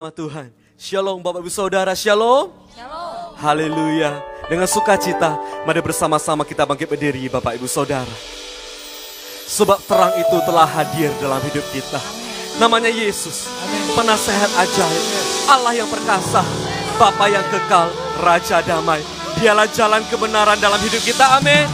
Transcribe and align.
nama 0.00 0.16
Tuhan. 0.16 0.48
Shalom 0.80 1.20
Bapak 1.20 1.44
Ibu 1.44 1.52
Saudara, 1.52 1.92
Shalom. 1.92 2.48
Shalom. 2.72 3.36
Haleluya. 3.36 4.24
Dengan 4.48 4.64
sukacita, 4.64 5.36
mari 5.68 5.84
bersama-sama 5.84 6.40
kita 6.48 6.64
bangkit 6.64 6.88
berdiri 6.88 7.28
Bapak 7.28 7.60
Ibu 7.60 7.68
Saudara. 7.68 8.08
Sebab 9.44 9.76
terang 9.84 10.16
itu 10.16 10.36
telah 10.48 10.64
hadir 10.64 11.12
dalam 11.20 11.36
hidup 11.44 11.60
kita. 11.68 12.00
Namanya 12.56 12.88
Yesus, 12.88 13.44
penasehat 13.92 14.48
ajaib, 14.64 15.04
Allah 15.52 15.76
yang 15.76 15.88
perkasa, 15.92 16.48
Bapa 16.96 17.28
yang 17.28 17.44
kekal, 17.52 17.92
Raja 18.24 18.64
damai. 18.64 19.04
Dialah 19.36 19.68
jalan 19.68 20.00
kebenaran 20.08 20.56
dalam 20.64 20.80
hidup 20.80 21.04
kita, 21.04 21.36
amin. 21.36 21.68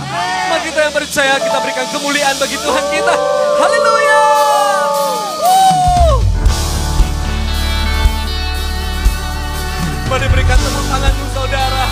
Mari 0.50 0.74
kita 0.74 0.82
yang 0.82 0.94
percaya, 0.98 1.38
kita 1.38 1.62
berikan 1.62 1.86
kemuliaan 1.94 2.34
bagi 2.42 2.58
Tuhan 2.58 2.84
kita. 2.90 3.14
Haleluya. 3.62 4.15
Mari 10.06 10.30
berikan 10.30 10.54
tepuk 10.54 10.86
tanganmu 10.86 11.26
saudara. 11.34 11.86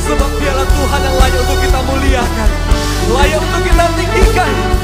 Sebab 0.00 0.30
dialah 0.40 0.66
Tuhan 0.72 1.00
yang 1.04 1.16
layak 1.20 1.38
untuk 1.44 1.58
kita 1.68 1.80
muliakan. 1.84 2.50
Layak 3.12 3.40
untuk 3.44 3.62
kita 3.68 3.84
tinggikan. 4.00 4.79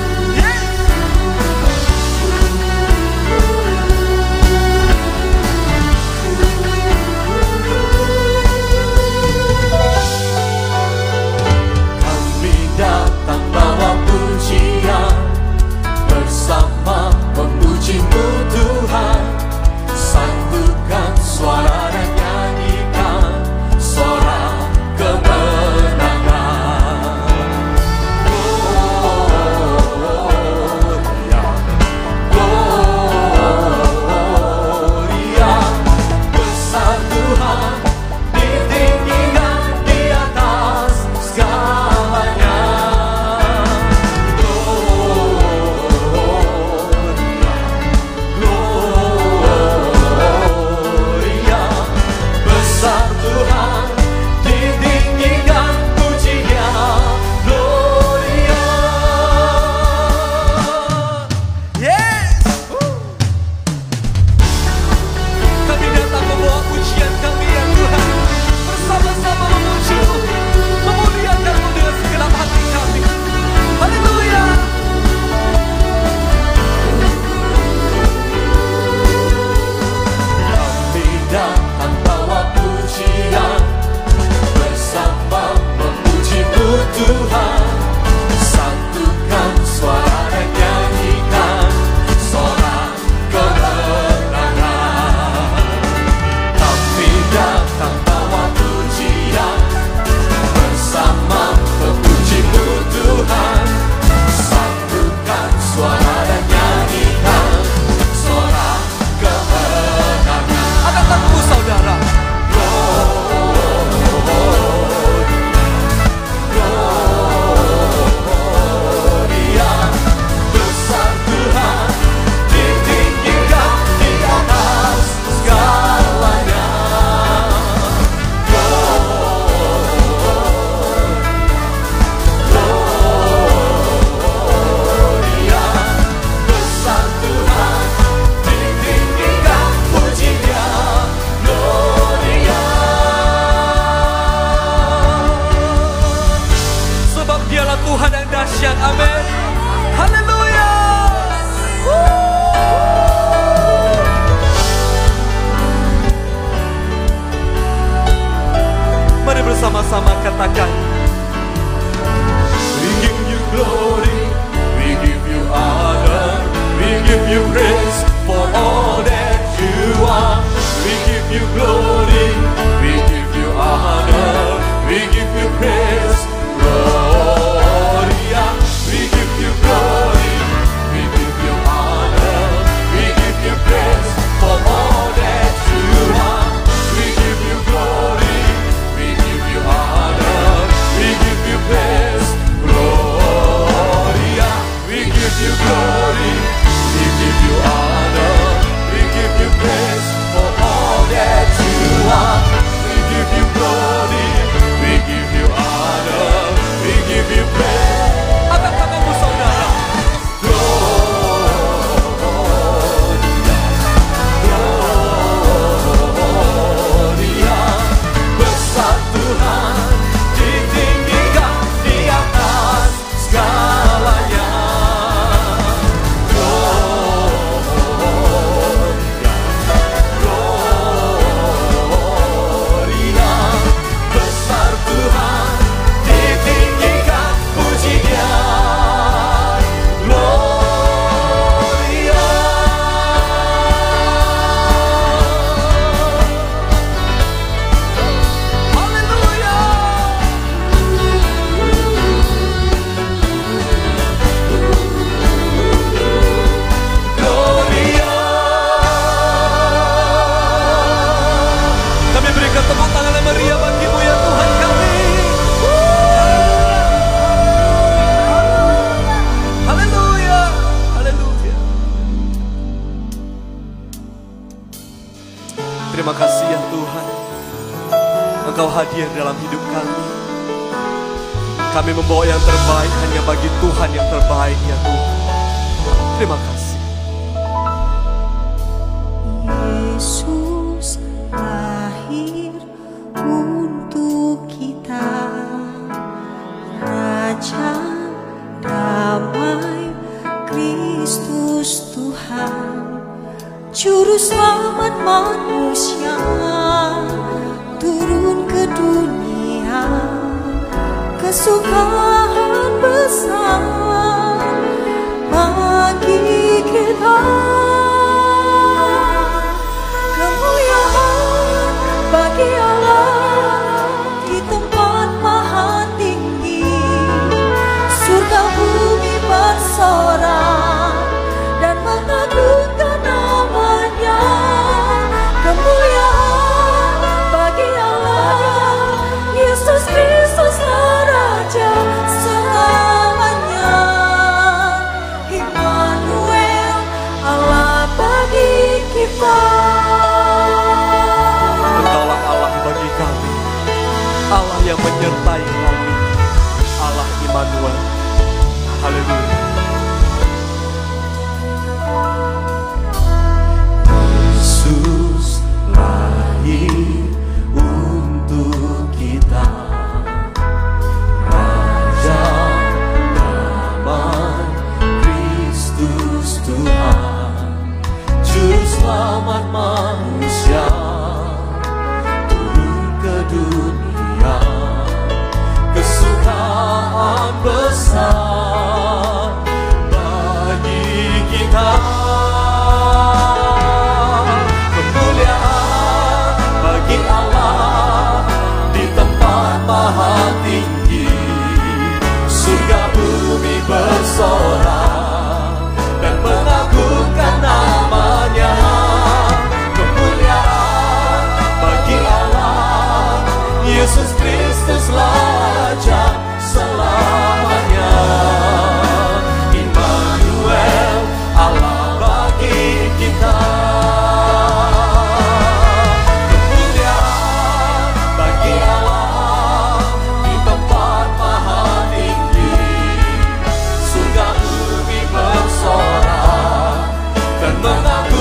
Dan 437.67 438.16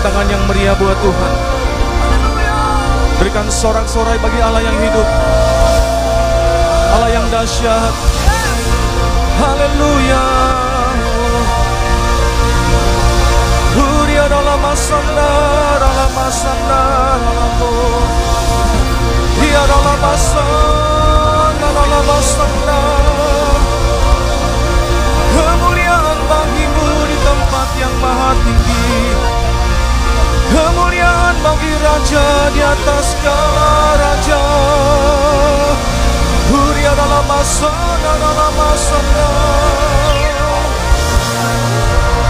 tangan 0.00 0.26
yang 0.28 0.42
meriah 0.48 0.76
buat 0.76 0.96
Tuhan 1.00 1.34
Berikan 3.20 3.46
sorak-sorai 3.52 4.16
bagi 4.16 4.40
Allah 4.40 4.62
yang 4.64 4.76
hidup 4.80 5.08
Allah 6.96 7.10
yang 7.12 7.26
dahsyat 7.28 7.94
Haleluya. 9.40 10.26
Huria 13.72 14.24
dalam 14.28 14.60
masanda, 14.60 15.32
dalam 15.80 16.10
masanda, 16.12 16.84
Dia 19.40 19.62
dalam 19.64 19.98
masanda, 20.04 21.68
dalam 21.72 22.04
masanda. 22.04 22.82
Kemuliaan 25.32 26.18
bagimu 26.28 26.88
di 27.08 27.16
tempat 27.24 27.68
yang 27.80 27.94
maha 28.04 28.30
tinggi. 28.44 28.89
Kemuliaan 30.50 31.36
bagi 31.46 31.72
Raja 31.78 32.26
di 32.50 32.58
atas 32.58 33.14
segala 33.14 33.70
Raja. 33.94 34.42
Huria 36.50 36.92
dalam 36.98 37.24
masana 37.30 38.12
dalam 38.18 38.52
masana. 38.58 39.30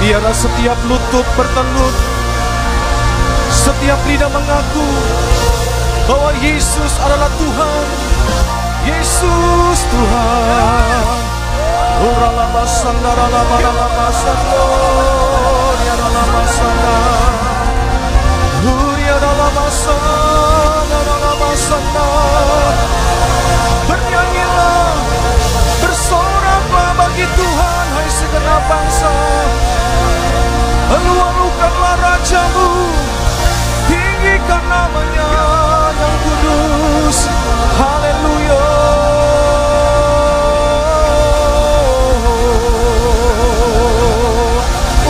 Biarlah 0.01 0.37
setiap 0.37 0.77
lutut 0.85 1.25
bertelut, 1.37 1.97
setiap 3.49 4.01
lidah 4.05 4.29
mengaku 4.29 4.89
bahwa 6.05 6.37
Yesus 6.45 6.93
adalah 7.01 7.33
Tuhan. 7.41 7.87
Yesus 8.85 9.79
Tuhan. 9.89 11.05
Urala 12.01 12.47
masana 12.53 13.11
rala 13.17 13.43
rala 13.49 13.87
masana. 13.97 14.65
Dia 15.81 15.95
dalam 15.97 16.29
masana. 16.33 17.20
Bernyanyilah, 23.87 24.91
bersoraklah 25.79 26.91
bagi 26.99 27.27
Tuhan, 27.39 27.87
hai 27.95 28.09
segenap 28.11 28.63
bangsa. 28.67 29.15
Lalu-lalukanlah 30.91 31.95
rajamu, 32.03 32.71
tinggikan 33.87 34.65
namanya 34.67 35.31
yang 35.95 36.17
kudus. 36.27 37.31
Haleluya. 37.79 38.67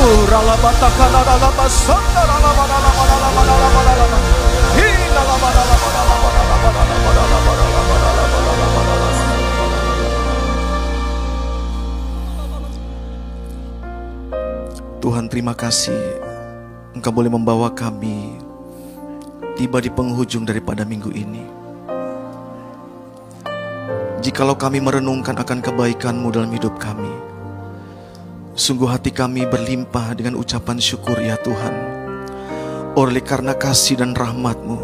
Urala 0.01 0.57
batakana 0.61 1.21
dalam 1.25 1.53
basanda 1.57 2.11
Tuhan 15.21 15.29
terima 15.29 15.53
kasih 15.53 16.17
Engkau 16.97 17.13
boleh 17.13 17.29
membawa 17.29 17.69
kami 17.77 18.41
tiba 19.53 19.77
di 19.77 19.93
penghujung 19.93 20.49
daripada 20.49 20.81
minggu 20.89 21.13
ini. 21.13 21.45
Jikalau 24.25 24.57
kami 24.57 24.81
merenungkan 24.81 25.37
akan 25.37 25.61
kebaikan-Mu 25.61 26.33
dalam 26.33 26.49
hidup 26.57 26.81
kami, 26.81 27.13
sungguh 28.57 28.89
hati 28.89 29.13
kami 29.13 29.45
berlimpah 29.45 30.17
dengan 30.17 30.41
ucapan 30.41 30.81
syukur 30.81 31.21
ya 31.21 31.37
Tuhan. 31.45 31.75
Oleh 32.97 33.21
karena 33.21 33.53
kasih 33.53 34.01
dan 34.01 34.17
rahmat-Mu, 34.17 34.81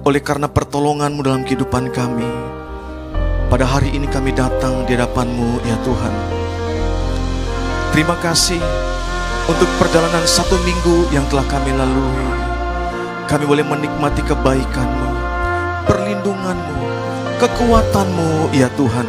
oleh 0.00 0.24
karena 0.24 0.48
pertolongan-Mu 0.48 1.20
dalam 1.20 1.44
kehidupan 1.44 1.92
kami, 1.92 2.30
pada 3.52 3.68
hari 3.68 3.92
ini 3.92 4.08
kami 4.08 4.32
datang 4.32 4.88
di 4.88 4.96
hadapan-Mu 4.96 5.60
ya 5.68 5.76
Tuhan. 5.84 6.14
Terima 7.92 8.16
kasih 8.16 8.85
untuk 9.46 9.70
perjalanan 9.78 10.26
satu 10.26 10.58
minggu 10.66 11.06
yang 11.14 11.22
telah 11.30 11.46
kami 11.46 11.70
lalui. 11.70 12.26
Kami 13.26 13.42
boleh 13.46 13.66
menikmati 13.66 14.22
kebaikan-Mu, 14.22 15.10
perlindungan-Mu, 15.86 16.78
kekuatan-Mu, 17.42 18.54
ya 18.54 18.70
Tuhan. 18.74 19.06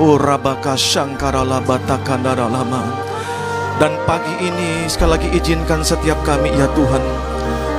Oh 0.00 0.16
Rabaka 0.16 0.72
Shankara 0.76 1.44
Labataka 1.44 2.16
Lama. 2.20 2.82
Dan 3.76 3.96
pagi 4.08 4.32
ini 4.40 4.88
sekali 4.88 5.16
lagi 5.16 5.28
izinkan 5.32 5.80
setiap 5.84 6.20
kami 6.24 6.52
ya 6.52 6.68
Tuhan 6.72 7.02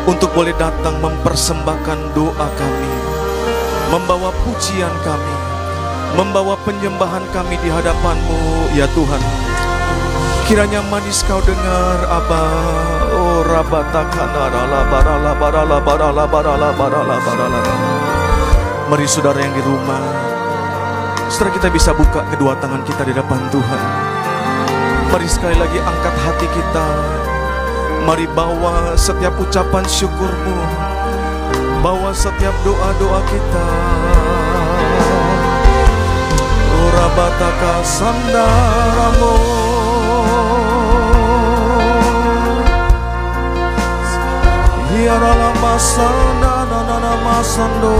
untuk 0.09 0.33
boleh 0.33 0.53
datang 0.57 0.99
mempersembahkan 0.99 1.99
doa 2.17 2.47
kami, 2.59 2.93
membawa 3.93 4.29
pujian 4.45 4.93
kami, 5.05 5.35
membawa 6.17 6.57
penyembahan 6.65 7.23
kami 7.33 7.55
di 7.61 7.69
hadapan-Mu 7.69 8.73
ya 8.77 8.89
Tuhan. 8.93 9.42
Kiranya 10.43 10.83
manis 10.91 11.23
kau 11.23 11.39
dengar 11.39 12.03
Abba. 12.03 12.43
Oh 13.15 13.39
rabatakana 13.47 14.51
rala 14.51 14.81
barala 14.91 15.31
barala 15.39 15.77
barala 15.79 16.23
barala 16.27 16.69
barala 16.75 17.15
barala 17.23 17.61
Mari 18.91 19.07
saudara 19.07 19.39
yang 19.39 19.55
di 19.55 19.63
rumah 19.63 20.03
Saudara 21.31 21.55
kita 21.55 21.71
bisa 21.71 21.95
buka 21.95 22.27
kedua 22.29 22.53
tangan 22.59 22.85
kita 22.85 23.07
di 23.07 23.13
depan 23.15 23.49
Tuhan. 23.49 23.83
Mari 25.09 25.25
sekali 25.25 25.57
lagi 25.57 25.81
angkat 25.81 26.15
hati 26.21 26.47
kita. 26.51 26.87
Mari 28.05 28.29
bawa 28.37 28.93
setiap 28.93 29.33
ucapan 29.41 29.81
syukurmu. 29.87 30.57
Bawa 31.81 32.13
setiap 32.13 32.53
doa-doa 32.61 33.21
kita. 33.31 33.67
Oh 36.69 36.89
rabataka 37.01 37.73
sandaramo 37.81 39.72
Yara 45.05 45.51
masana 45.61 46.53
na 46.71 46.79
na 46.87 46.95
na 47.03 47.13
masando 47.25 47.95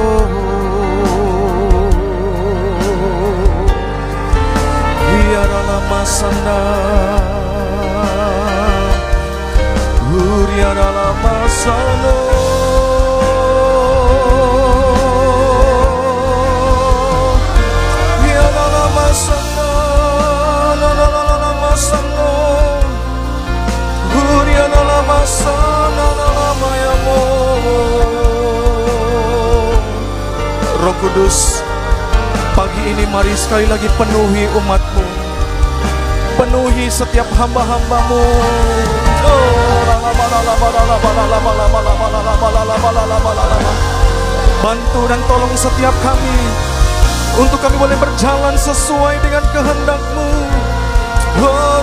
Yara 5.34 5.62
la 5.70 5.78
masanda 5.90 6.58
Yara 10.60 10.88
la 10.98 11.08
masando 11.24 12.16
Yara 18.32 18.66
la 18.76 18.86
masanda 18.96 19.70
na 20.82 20.90
na 21.00 21.08
na 21.16 21.36
na 21.44 21.52
masando 21.62 22.30
Yara 24.56 24.82
la 24.90 25.00
Roh 30.84 30.92
Kudus 31.00 31.64
Pagi 32.60 32.84
ini 32.92 33.08
mari 33.08 33.32
sekali 33.40 33.64
lagi 33.72 33.88
penuhi 33.96 34.52
umatmu. 34.52 35.06
Penuhi 36.36 36.92
setiap 36.92 37.24
hamba-hambamu. 37.40 38.20
Bantu 44.60 45.02
dan 45.08 45.24
tolong 45.24 45.56
setiap 45.56 45.96
kami 46.04 46.38
Untuk 47.40 47.64
kami 47.64 47.80
boleh 47.80 47.96
berjalan 47.96 48.60
sesuai 48.60 49.24
dengan 49.24 49.44
kehendakmu. 49.56 50.30
Oh, 51.40 51.80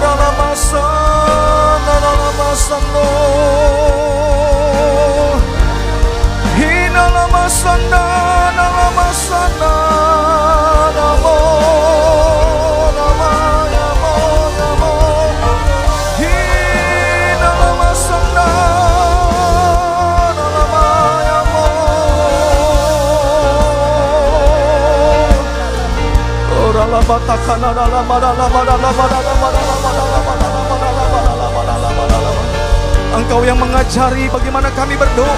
Engkau 33.10 33.42
yang 33.44 33.58
mengajari 33.58 34.30
bagaimana 34.30 34.68
kami 34.70 34.94
berdoa 34.96 35.34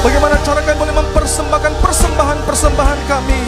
Bagaimana 0.00 0.40
cara 0.40 0.64
kami 0.64 0.80
boleh 0.80 0.96
mempersembahkan 0.96 1.72
persembahan-persembahan 1.84 3.00
kami 3.04 3.40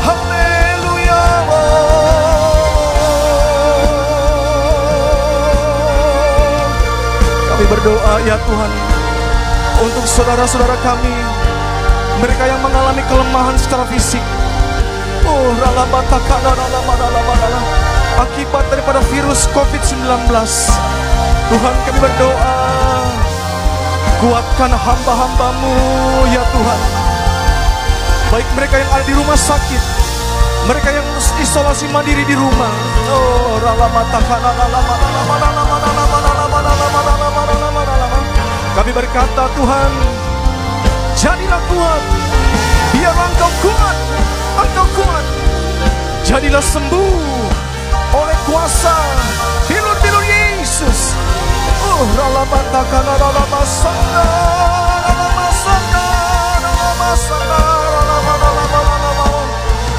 Haleluya 0.00 1.24
Kami 7.52 7.64
berdoa 7.68 8.14
ya 8.24 8.36
Tuhan 8.48 8.70
Untuk 9.84 10.04
saudara-saudara 10.08 10.80
kami 10.80 11.12
Mereka 12.24 12.44
yang 12.48 12.62
mengalami 12.62 13.02
kelemahan 13.10 13.58
secara 13.58 13.82
fisik. 13.90 14.22
Oh, 15.26 15.50
ralabatakana, 15.58 16.54
ralabaralabarala 16.54 17.81
akibat 18.20 18.64
daripada 18.68 19.00
virus 19.08 19.48
COVID-19. 19.52 20.04
Tuhan 21.52 21.74
kami 21.84 21.98
berdoa, 22.00 22.56
kuatkan 24.20 24.72
hamba-hambamu 24.72 25.76
ya 26.32 26.42
Tuhan. 26.48 26.80
Baik 28.32 28.48
mereka 28.56 28.80
yang 28.80 28.90
ada 28.96 29.04
di 29.04 29.12
rumah 29.12 29.36
sakit, 29.36 29.82
mereka 30.64 30.88
yang 30.88 31.04
isolasi 31.44 31.84
mandiri 31.92 32.24
di 32.24 32.32
rumah. 32.32 32.72
Oh, 33.12 33.60
kami 38.72 38.90
berkata 38.96 39.44
Tuhan, 39.52 39.90
jadilah 41.20 41.62
kuat, 41.68 42.02
biar 42.96 43.12
engkau 43.12 43.52
kuat, 43.60 43.96
engkau 44.64 44.86
kuat, 44.96 45.24
jadilah 46.24 46.64
sembuh 46.64 47.41
oleh 48.12 48.38
kuasa 48.48 48.96
bilur-bilur 49.68 50.24
Yesus. 50.24 51.16
Oh, 51.82 52.02
ralabatakana, 52.16 53.14
ralamasana, 53.18 54.24
ralamasana, 55.04 56.04
ralamasana, 56.62 57.60
ralabaralabaralabar. 57.90 59.46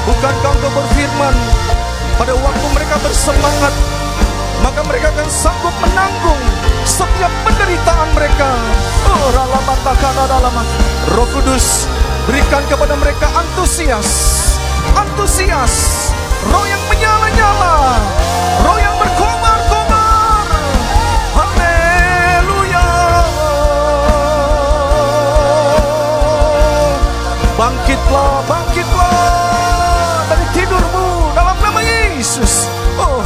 Bukankah 0.04 0.52
engkau 0.54 0.70
berfirman 0.72 1.34
pada 2.16 2.34
waktu 2.38 2.66
mereka 2.72 2.96
bersemangat 3.02 3.74
maka 4.64 4.80
mereka 4.88 5.12
akan 5.12 5.28
sanggup 5.28 5.76
menanggung 5.84 6.40
setiap 6.88 7.28
penderitaan 7.44 8.08
mereka. 8.16 8.48
Oh, 9.12 9.28
ralabatakana, 9.36 10.24
ralaman. 10.24 10.66
Roh 11.12 11.28
Kudus 11.36 11.84
berikan 12.24 12.64
kepada 12.72 12.96
mereka 12.96 13.28
antusias, 13.36 14.08
antusias, 14.96 16.03
roh 16.50 16.64
yang 16.68 16.82
menyala-nyala, 16.90 17.74
roh 18.64 18.78
yang 18.80 18.96
berkobar-kobar. 18.98 20.46
Haleluya. 21.36 22.88
Bangkitlah, 27.54 28.32
bangkitlah 28.48 29.18
dari 30.28 30.46
tidurmu 30.56 31.06
dalam 31.36 31.56
nama 31.62 31.80
Yesus. 31.80 32.68
Oh. 32.98 33.20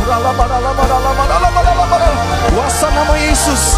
Kuasa 2.48 2.88
nama 2.90 3.14
Yesus 3.14 3.76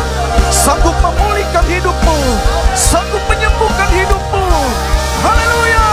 sanggup 0.51 0.95
memulihkan 1.03 1.65
hidupmu, 1.67 2.19
sanggup 2.75 3.23
menyembuhkan 3.31 3.91
hidupmu. 3.91 4.47
Haleluya. 5.23 5.89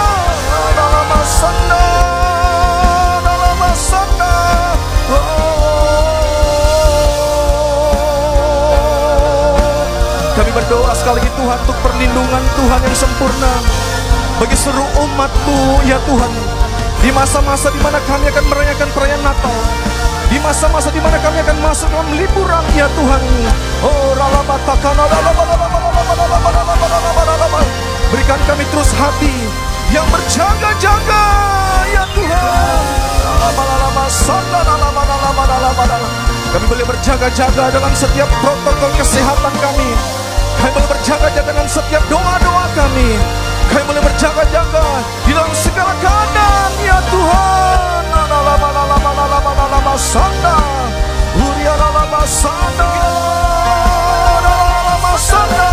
Dalamasana, 0.77 1.97
sekali 11.07 11.24
lagi 11.24 11.39
Tuhan 11.39 11.59
untuk 11.63 11.79
perlindungan 11.87 12.43
Tuhan 12.59 12.81
yang 12.83 12.98
sempurna. 13.00 13.53
Bagi 14.43 14.59
seluruh 14.59 15.07
umatmu 15.07 15.79
ya 15.87 16.03
Tuhan 16.03 16.31
di 17.00 17.15
masa-masa 17.15 17.72
di 17.72 17.79
mana 17.79 17.96
kami 18.03 18.27
akan 18.27 18.43
merayakan 18.51 18.91
perayaan 18.91 19.24
Natal 19.24 19.55
di 20.27 20.35
masa-masa 20.43 20.91
di 20.91 21.00
mana 21.00 21.15
kami 21.24 21.39
akan 21.48 21.63
masuk 21.63 21.87
dalam 21.96 22.11
liburan 22.11 22.59
ya 22.75 22.91
Tuhan. 22.91 23.24
Oh 23.87 24.20
ralabatakana 24.20 25.07
berikan 28.11 28.39
kami 28.43 28.67
terus 28.67 28.91
hati 28.91 29.35
yang 29.96 30.03
berjaga-jaga 30.11 31.24
ya 31.87 32.03
Tuhan 32.20 32.83
kami 36.51 36.65
boleh 36.67 36.83
berjaga-jaga 36.83 37.63
dalam 37.72 37.93
setiap 37.96 38.27
protokol 38.43 38.91
kesehatan 39.00 39.55
kami 39.63 40.17
kami 40.57 40.70
boleh 40.74 40.89
berjaga-jaga 40.89 41.50
dalam 41.53 41.70
setiap 41.70 42.03
doa-doa 42.09 42.65
kami 42.74 43.09
kami 43.67 43.83
boleh 43.83 44.00
berjaga-jaga 44.00 44.85
di 45.27 45.31
dalam 45.35 45.51
segala 45.51 45.91
keadaan 46.00 46.72
ya 46.79 46.98
Tuhan. 47.11 48.03
Lama 48.15 48.39
lama 48.72 49.11
lama 49.11 49.65
lama 49.75 49.93
sanda. 50.00 50.55
Uria 51.35 51.75
lama 51.75 52.24
sanda. 52.24 52.89
Lama 54.41 55.13
sanda. 55.20 55.70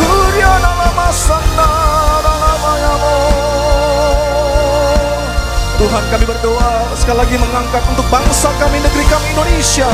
Uria 0.00 0.52
lama 0.64 1.08
sanda. 1.12 1.68
Lama 2.24 2.72
yamo. 2.80 3.16
Tuhan 5.76 6.04
kami 6.08 6.24
berdoa 6.24 6.72
sekali 6.96 7.18
lagi 7.20 7.36
mengangkat 7.36 7.84
untuk 7.92 8.06
bangsa 8.08 8.48
kami, 8.56 8.80
negeri 8.80 9.04
kami 9.12 9.26
Indonesia. 9.36 9.88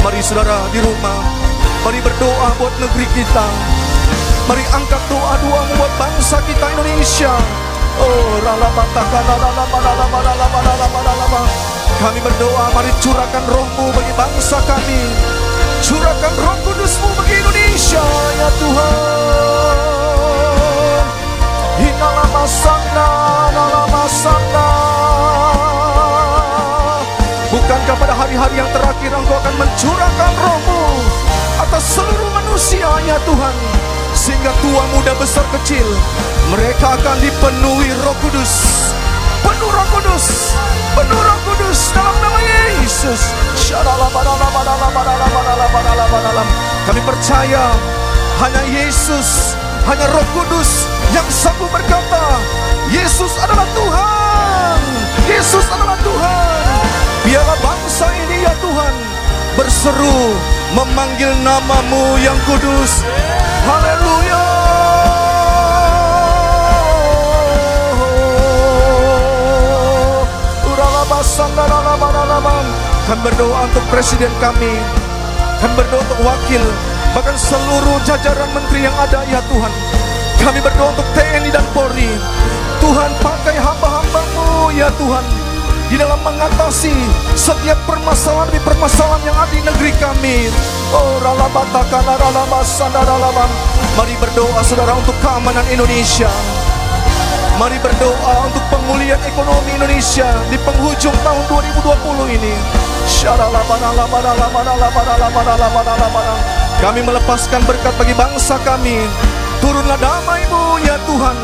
Mari 0.00 0.24
saudara 0.24 0.64
di 0.72 0.80
rumah, 0.80 1.43
mari 1.84 2.00
berdoa 2.00 2.48
buat 2.56 2.72
negeri 2.80 3.04
kita. 3.12 3.46
Mari 4.48 4.64
angkat 4.72 5.02
doa-doa 5.12 5.60
buat 5.76 5.92
bangsa 6.00 6.40
kita 6.48 6.64
Indonesia. 6.72 7.32
Oh. 8.00 8.40
Kami 12.00 12.18
berdoa, 12.24 12.64
mari 12.74 12.90
curahkan 13.04 13.44
rohmu 13.46 13.92
bagi 13.92 14.12
bangsa 14.16 14.58
kami. 14.64 15.02
Curahkan 15.84 16.34
roh 16.40 16.56
kudusmu 16.64 17.08
bagi 17.20 17.36
Indonesia, 17.38 18.02
ya 18.40 18.48
Tuhan. 18.58 19.76
Inalamasana, 21.84 23.08
nalamasana. 23.52 24.68
Bukankah 27.52 27.96
pada 28.00 28.14
hari-hari 28.18 28.58
yang 28.58 28.70
terakhir 28.72 29.12
engkau 29.14 29.36
akan 29.38 29.54
mencurahkan 29.60 30.32
rohmu 30.42 31.13
atas 31.74 31.98
seluruh 31.98 32.30
manusia 32.30 32.86
ya 33.02 33.18
Tuhan. 33.26 33.54
Sehingga 34.14 34.54
tua 34.62 34.86
muda 34.94 35.10
besar 35.18 35.42
kecil 35.58 35.82
mereka 36.54 36.94
akan 36.94 37.18
dipenuhi 37.18 37.90
Roh 37.98 38.14
Kudus. 38.22 38.54
Penuh 39.42 39.70
Roh 39.74 39.88
Kudus 39.90 40.54
penuh 40.94 41.18
Roh 41.18 41.38
Kudus 41.50 41.90
dalam 41.90 42.14
nama 42.22 42.38
Yesus. 42.78 43.34
Kami 46.86 47.00
percaya 47.02 47.64
hanya 48.38 48.62
Yesus 48.70 49.58
hanya 49.90 50.06
Roh 50.14 50.26
Kudus 50.30 50.86
yang 51.10 51.26
sanggup 51.26 51.74
berkata 51.74 52.38
Yesus 52.94 53.34
adalah 53.42 53.66
Tuhan 53.74 54.78
Yesus 55.26 55.66
adalah 55.74 55.98
Tuhan. 56.06 56.62
Biarlah 57.26 57.58
bangsa 57.58 58.06
ini 58.14 58.46
ya 58.46 58.54
Tuhan 58.62 59.03
berseru 59.54 60.34
memanggil 60.74 61.30
namamu 61.42 62.18
yang 62.22 62.36
kudus 62.46 63.06
Haleluya. 63.64 64.44
Kami 73.04 73.20
berdoa 73.20 73.68
untuk 73.68 73.84
presiden 73.92 74.32
kami. 74.40 74.80
Kami 75.60 75.72
berdoa 75.76 76.00
untuk 76.00 76.20
wakil. 76.24 76.64
Bahkan 77.12 77.36
seluruh 77.36 78.00
jajaran 78.08 78.48
menteri 78.56 78.88
yang 78.88 78.96
ada 78.96 79.20
ya 79.28 79.44
Tuhan. 79.44 79.72
Kami 80.40 80.58
berdoa 80.64 80.88
untuk 80.92 81.04
TNI 81.12 81.52
dan 81.52 81.64
Polri. 81.76 82.08
Tuhan 82.80 83.10
pakai 83.20 83.56
hamba-hambamu 83.60 84.72
ya 84.72 84.88
Tuhan. 84.96 85.43
Di 85.94 86.02
dalam 86.02 86.18
mengatasi 86.26 86.90
setiap 87.38 87.78
permasalahan 87.86 88.50
demi 88.50 88.58
permasalahan 88.66 89.30
yang 89.30 89.38
ada 89.38 89.54
di 89.54 89.62
negeri 89.62 89.94
kami. 90.02 90.50
Oh 90.90 91.22
ralabatakana 91.22 92.18
ralamasana 92.18 92.98
ralabam. 93.06 93.46
Mari 93.94 94.18
berdoa 94.18 94.58
saudara 94.66 94.98
untuk 94.98 95.14
keamanan 95.22 95.62
Indonesia. 95.70 96.26
Mari 97.62 97.78
berdoa 97.78 98.34
untuk 98.42 98.66
pemulihan 98.74 99.22
ekonomi 99.22 99.70
Indonesia 99.70 100.26
di 100.50 100.58
penghujung 100.66 101.14
tahun 101.22 101.46
2020 101.62 102.42
ini. 102.42 102.54
Kami 106.82 107.00
melepaskan 107.06 107.62
berkat 107.70 107.94
bagi 107.94 108.18
bangsa 108.18 108.58
kami. 108.66 108.98
Turunlah 109.62 110.02
damai-Mu 110.02 110.82
ya 110.82 110.98
Tuhan. 111.06 111.38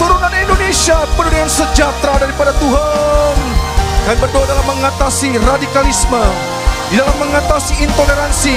Turunlah 0.00 0.32
Indonesia 0.32 1.04
penuh 1.20 1.28
dengan 1.36 1.52
sejahtera 1.52 2.16
daripada 2.16 2.56
Tuhan. 2.56 3.60
Kami 4.00 4.16
berdoa 4.16 4.48
dalam 4.48 4.64
mengatasi 4.64 5.36
radikalisme, 5.36 6.24
di 6.88 6.96
dalam 6.96 7.12
mengatasi 7.20 7.84
intoleransi. 7.84 8.56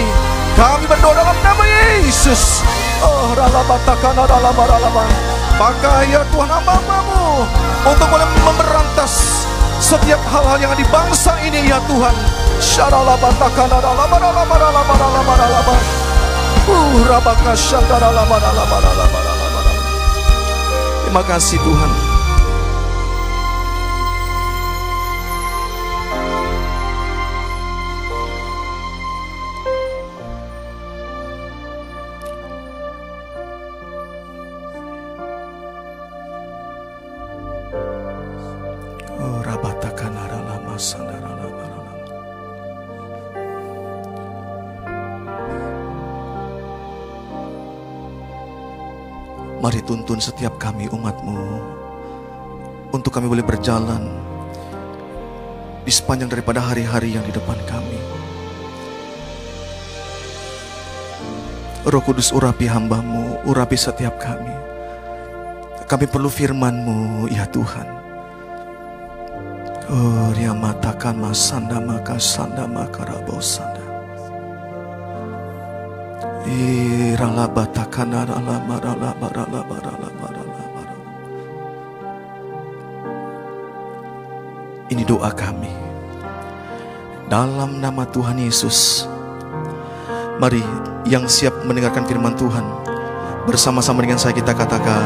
Kami 0.53 0.85
berdoa 0.87 1.17
dalam 1.17 1.35
nama 1.43 1.63
Yesus. 1.65 2.63
Oh, 3.03 3.35
ralabatakana 3.35 4.23
ralabaralabar. 4.23 5.09
Pakai 5.53 6.09
ya 6.09 6.25
Tuhan 6.33 6.49
hamba-Mu 6.49 7.45
untuk 7.85 8.07
boleh 8.09 8.25
memberantas 8.41 9.45
setiap 9.83 10.17
hal-hal 10.31 10.55
yang 10.57 10.71
ada 10.71 10.79
di 10.79 10.87
bangsa 10.87 11.35
ini 11.43 11.67
ya 11.67 11.83
Tuhan. 11.85 12.15
Syaralabatakana 12.63 13.83
ralabaralabaralabaralabar. 13.83 15.79
Uh, 16.63 17.03
rabaka 17.03 17.51
shandaralabaralabaralabaralabar. 17.51 19.75
Terima 21.03 21.23
kasih 21.27 21.59
Tuhan. 21.59 22.12
Tuntun 49.93 50.17
setiap 50.17 50.57
kami 50.57 50.89
umatmu. 50.89 51.37
Untuk 52.89 53.13
kami 53.13 53.29
boleh 53.29 53.45
berjalan 53.45 54.01
Di 55.85 55.91
sepanjang 55.93 56.33
daripada 56.33 56.65
hari-hari 56.65 57.13
yang 57.13 57.21
di 57.21 57.29
depan 57.29 57.59
kami. 57.69 57.99
Roh 61.85 62.01
Kudus 62.01 62.33
urapi 62.33 62.65
hambamu 62.65 63.45
Urapi 63.45 63.77
setiap 63.77 64.17
kami. 64.17 64.55
Kami 65.85 66.05
perlu 66.09 66.31
firmanmu 66.31 67.29
ya 67.29 67.45
Tuhan. 67.53 67.87
Oh 69.93 70.33
riamatakan 70.33 71.21
masanda 71.21 71.77
maka 71.77 72.17
sanda. 72.17 72.65
maka 72.65 73.03
rabosanda 73.05 73.82
Ini 84.91 85.03
doa 85.07 85.31
kami 85.31 85.71
Dalam 87.31 87.79
nama 87.79 88.03
Tuhan 88.11 88.43
Yesus 88.43 89.07
Mari 90.43 90.59
yang 91.07 91.31
siap 91.31 91.63
mendengarkan 91.63 92.03
firman 92.03 92.35
Tuhan 92.35 92.67
Bersama-sama 93.47 94.03
dengan 94.03 94.19
saya 94.19 94.35
kita 94.35 94.51
katakan 94.51 95.03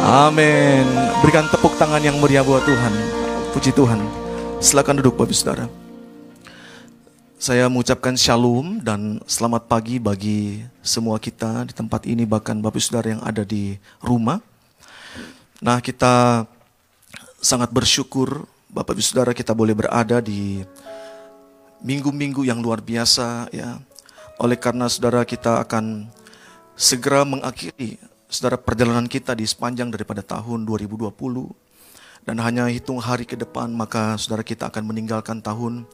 Amin 0.00 0.88
Berikan 1.20 1.44
tepuk 1.52 1.76
tangan 1.76 2.00
yang 2.00 2.16
meriah 2.24 2.42
buat 2.42 2.64
Tuhan 2.64 2.92
Puji 3.52 3.76
Tuhan 3.76 4.00
Silakan 4.64 5.04
duduk 5.04 5.20
Bapak 5.20 5.36
Saudara 5.36 5.85
saya 7.36 7.68
mengucapkan 7.68 8.16
shalom 8.16 8.80
dan 8.80 9.20
selamat 9.28 9.68
pagi 9.68 10.00
bagi 10.00 10.64
semua 10.80 11.20
kita 11.20 11.68
di 11.68 11.76
tempat 11.76 12.08
ini 12.08 12.24
bahkan 12.24 12.56
Bapak 12.56 12.80
Saudara 12.80 13.12
yang 13.12 13.20
ada 13.20 13.44
di 13.44 13.76
rumah. 14.00 14.40
Nah, 15.60 15.84
kita 15.84 16.44
sangat 17.36 17.68
bersyukur 17.68 18.48
Bapak 18.72 18.96
Saudara 19.04 19.36
kita 19.36 19.52
boleh 19.52 19.76
berada 19.76 20.24
di 20.24 20.64
minggu-minggu 21.84 22.48
yang 22.48 22.64
luar 22.64 22.80
biasa 22.80 23.52
ya. 23.52 23.84
Oleh 24.40 24.56
karena 24.56 24.88
Saudara 24.88 25.20
kita 25.28 25.60
akan 25.60 26.08
segera 26.72 27.28
mengakhiri 27.28 28.00
Saudara 28.32 28.56
perjalanan 28.56 29.04
kita 29.04 29.36
di 29.36 29.44
sepanjang 29.44 29.92
daripada 29.92 30.24
tahun 30.24 30.64
2020 30.64 31.12
dan 32.26 32.36
hanya 32.40 32.64
hitung 32.72 32.98
hari 32.98 33.28
ke 33.28 33.36
depan 33.36 33.68
maka 33.76 34.16
Saudara 34.16 34.40
kita 34.40 34.72
akan 34.72 34.88
meninggalkan 34.88 35.44
tahun 35.44 35.84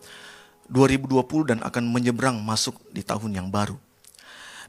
2020 0.71 1.51
dan 1.51 1.59
akan 1.65 1.85
menyeberang 1.91 2.39
masuk 2.43 2.79
di 2.95 3.03
tahun 3.03 3.35
yang 3.35 3.49
baru. 3.49 3.75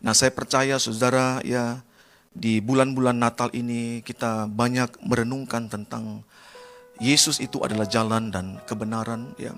Nah, 0.04 0.12
saya 0.12 0.34
percaya 0.34 0.76
saudara 0.82 1.40
ya 1.46 1.80
di 2.34 2.60
bulan-bulan 2.60 3.16
Natal 3.16 3.54
ini 3.54 4.02
kita 4.02 4.50
banyak 4.50 5.00
merenungkan 5.06 5.70
tentang 5.70 6.26
Yesus 6.98 7.38
itu 7.42 7.62
adalah 7.62 7.86
jalan 7.86 8.34
dan 8.34 8.58
kebenaran 8.66 9.34
ya. 9.38 9.54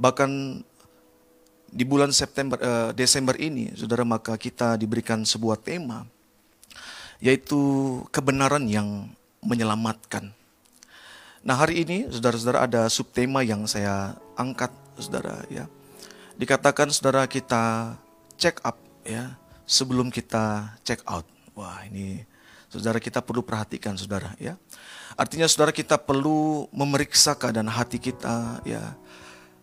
Bahkan 0.00 0.62
di 1.68 1.84
bulan 1.84 2.10
September 2.10 2.56
eh, 2.58 2.90
Desember 2.96 3.36
ini 3.36 3.76
saudara 3.76 4.04
maka 4.04 4.40
kita 4.40 4.80
diberikan 4.80 5.20
sebuah 5.22 5.60
tema 5.60 6.08
yaitu 7.20 7.60
kebenaran 8.08 8.64
yang 8.70 9.10
menyelamatkan. 9.42 10.32
Nah, 11.42 11.54
hari 11.54 11.86
ini 11.86 12.10
saudara-saudara 12.10 12.66
ada 12.66 12.82
subtema 12.90 13.46
yang 13.46 13.66
saya 13.70 14.18
angkat 14.34 14.74
saudara 15.00 15.42
ya. 15.48 15.70
Dikatakan 16.38 16.90
saudara 16.94 17.26
kita 17.26 17.94
check 18.38 18.62
up 18.62 18.78
ya 19.02 19.34
sebelum 19.66 20.12
kita 20.12 20.76
check 20.86 21.02
out. 21.06 21.26
Wah, 21.58 21.82
ini 21.90 22.22
saudara 22.70 23.02
kita 23.02 23.18
perlu 23.24 23.42
perhatikan 23.42 23.98
saudara 23.98 24.36
ya. 24.38 24.54
Artinya 25.18 25.50
saudara 25.50 25.74
kita 25.74 25.98
perlu 25.98 26.70
memeriksa 26.70 27.34
keadaan 27.34 27.66
hati 27.66 27.98
kita 27.98 28.62
ya. 28.62 28.94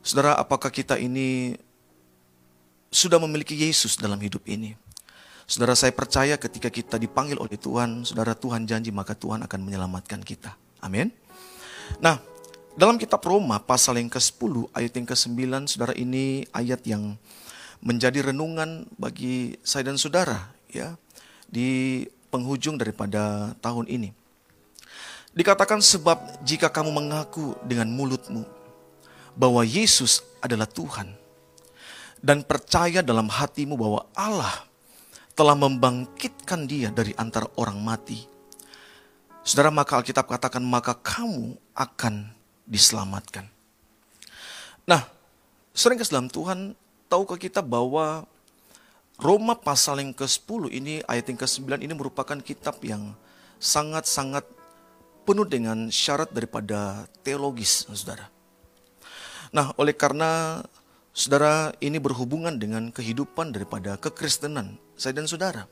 Saudara, 0.06 0.38
apakah 0.38 0.70
kita 0.70 1.00
ini 1.00 1.58
sudah 2.94 3.18
memiliki 3.18 3.58
Yesus 3.58 3.98
dalam 3.98 4.20
hidup 4.20 4.44
ini? 4.46 4.78
Saudara, 5.48 5.74
saya 5.74 5.96
percaya 5.96 6.36
ketika 6.36 6.70
kita 6.70 7.00
dipanggil 7.00 7.40
oleh 7.40 7.58
Tuhan, 7.58 8.04
saudara 8.06 8.36
Tuhan 8.36 8.68
janji 8.68 8.92
maka 8.94 9.16
Tuhan 9.16 9.42
akan 9.48 9.60
menyelamatkan 9.64 10.22
kita. 10.22 10.54
Amin. 10.84 11.10
Nah, 12.04 12.22
dalam 12.76 13.00
kitab 13.00 13.24
Roma 13.24 13.56
pasal 13.64 14.04
yang 14.04 14.12
ke-10 14.12 14.76
ayat 14.76 14.92
yang 15.00 15.08
ke-9 15.08 15.40
saudara 15.72 15.96
ini 15.96 16.44
ayat 16.52 16.84
yang 16.84 17.16
menjadi 17.80 18.32
renungan 18.32 18.84
bagi 19.00 19.56
saya 19.64 19.88
dan 19.88 19.96
saudara 19.96 20.52
ya 20.68 21.00
di 21.48 22.04
penghujung 22.28 22.76
daripada 22.76 23.56
tahun 23.64 23.88
ini. 23.88 24.12
Dikatakan 25.32 25.80
sebab 25.80 26.44
jika 26.44 26.68
kamu 26.68 26.92
mengaku 26.92 27.56
dengan 27.64 27.88
mulutmu 27.96 28.44
bahwa 29.40 29.64
Yesus 29.64 30.20
adalah 30.44 30.68
Tuhan 30.68 31.16
dan 32.20 32.44
percaya 32.44 33.00
dalam 33.00 33.32
hatimu 33.32 33.80
bahwa 33.80 34.04
Allah 34.12 34.68
telah 35.32 35.56
membangkitkan 35.56 36.68
dia 36.68 36.92
dari 36.92 37.16
antara 37.16 37.48
orang 37.56 37.80
mati. 37.80 38.28
Saudara 39.48 39.72
maka 39.72 39.96
Alkitab 39.96 40.28
katakan 40.28 40.64
maka 40.64 40.92
kamu 41.00 41.56
akan 41.72 42.35
diselamatkan. 42.66 43.46
Nah, 44.86 45.06
sering 45.74 45.98
dalam 45.98 46.30
Tuhan, 46.30 46.78
tahukah 47.10 47.38
kita 47.38 47.62
bahwa 47.66 48.26
Roma 49.16 49.56
pasal 49.56 50.04
yang 50.04 50.12
ke-10 50.12 50.70
ini, 50.76 51.00
ayat 51.08 51.32
yang 51.32 51.40
ke-9 51.40 51.80
ini 51.80 51.94
merupakan 51.96 52.36
kitab 52.44 52.84
yang 52.84 53.16
sangat-sangat 53.64 54.44
penuh 55.24 55.48
dengan 55.48 55.88
syarat 55.90 56.30
daripada 56.30 57.08
teologis, 57.24 57.88
saudara. 57.88 58.28
Nah, 59.56 59.72
oleh 59.80 59.96
karena 59.96 60.62
saudara 61.16 61.72
ini 61.80 61.96
berhubungan 61.96 62.60
dengan 62.60 62.92
kehidupan 62.92 63.56
daripada 63.56 63.96
kekristenan, 63.96 64.76
saya 65.00 65.16
dan 65.16 65.26
saudara. 65.32 65.64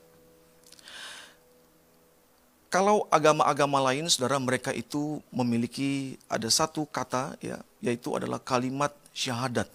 Kalau 2.74 3.06
agama-agama 3.14 3.78
lain, 3.94 4.10
saudara, 4.10 4.42
mereka 4.42 4.74
itu 4.74 5.22
memiliki 5.30 6.18
ada 6.26 6.50
satu 6.50 6.90
kata, 6.90 7.38
ya, 7.38 7.62
yaitu 7.86 8.10
adalah 8.18 8.42
kalimat 8.42 8.90
syahadat. 9.14 9.70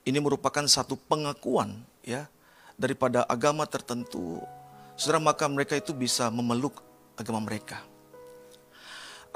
Ini 0.00 0.16
merupakan 0.16 0.64
satu 0.64 0.96
pengakuan, 0.96 1.76
ya, 2.00 2.24
daripada 2.80 3.28
agama 3.28 3.68
tertentu. 3.68 4.40
Saudara, 4.96 5.20
maka 5.20 5.44
mereka 5.44 5.76
itu 5.76 5.92
bisa 5.92 6.32
memeluk 6.32 6.80
agama 7.20 7.44
mereka. 7.44 7.84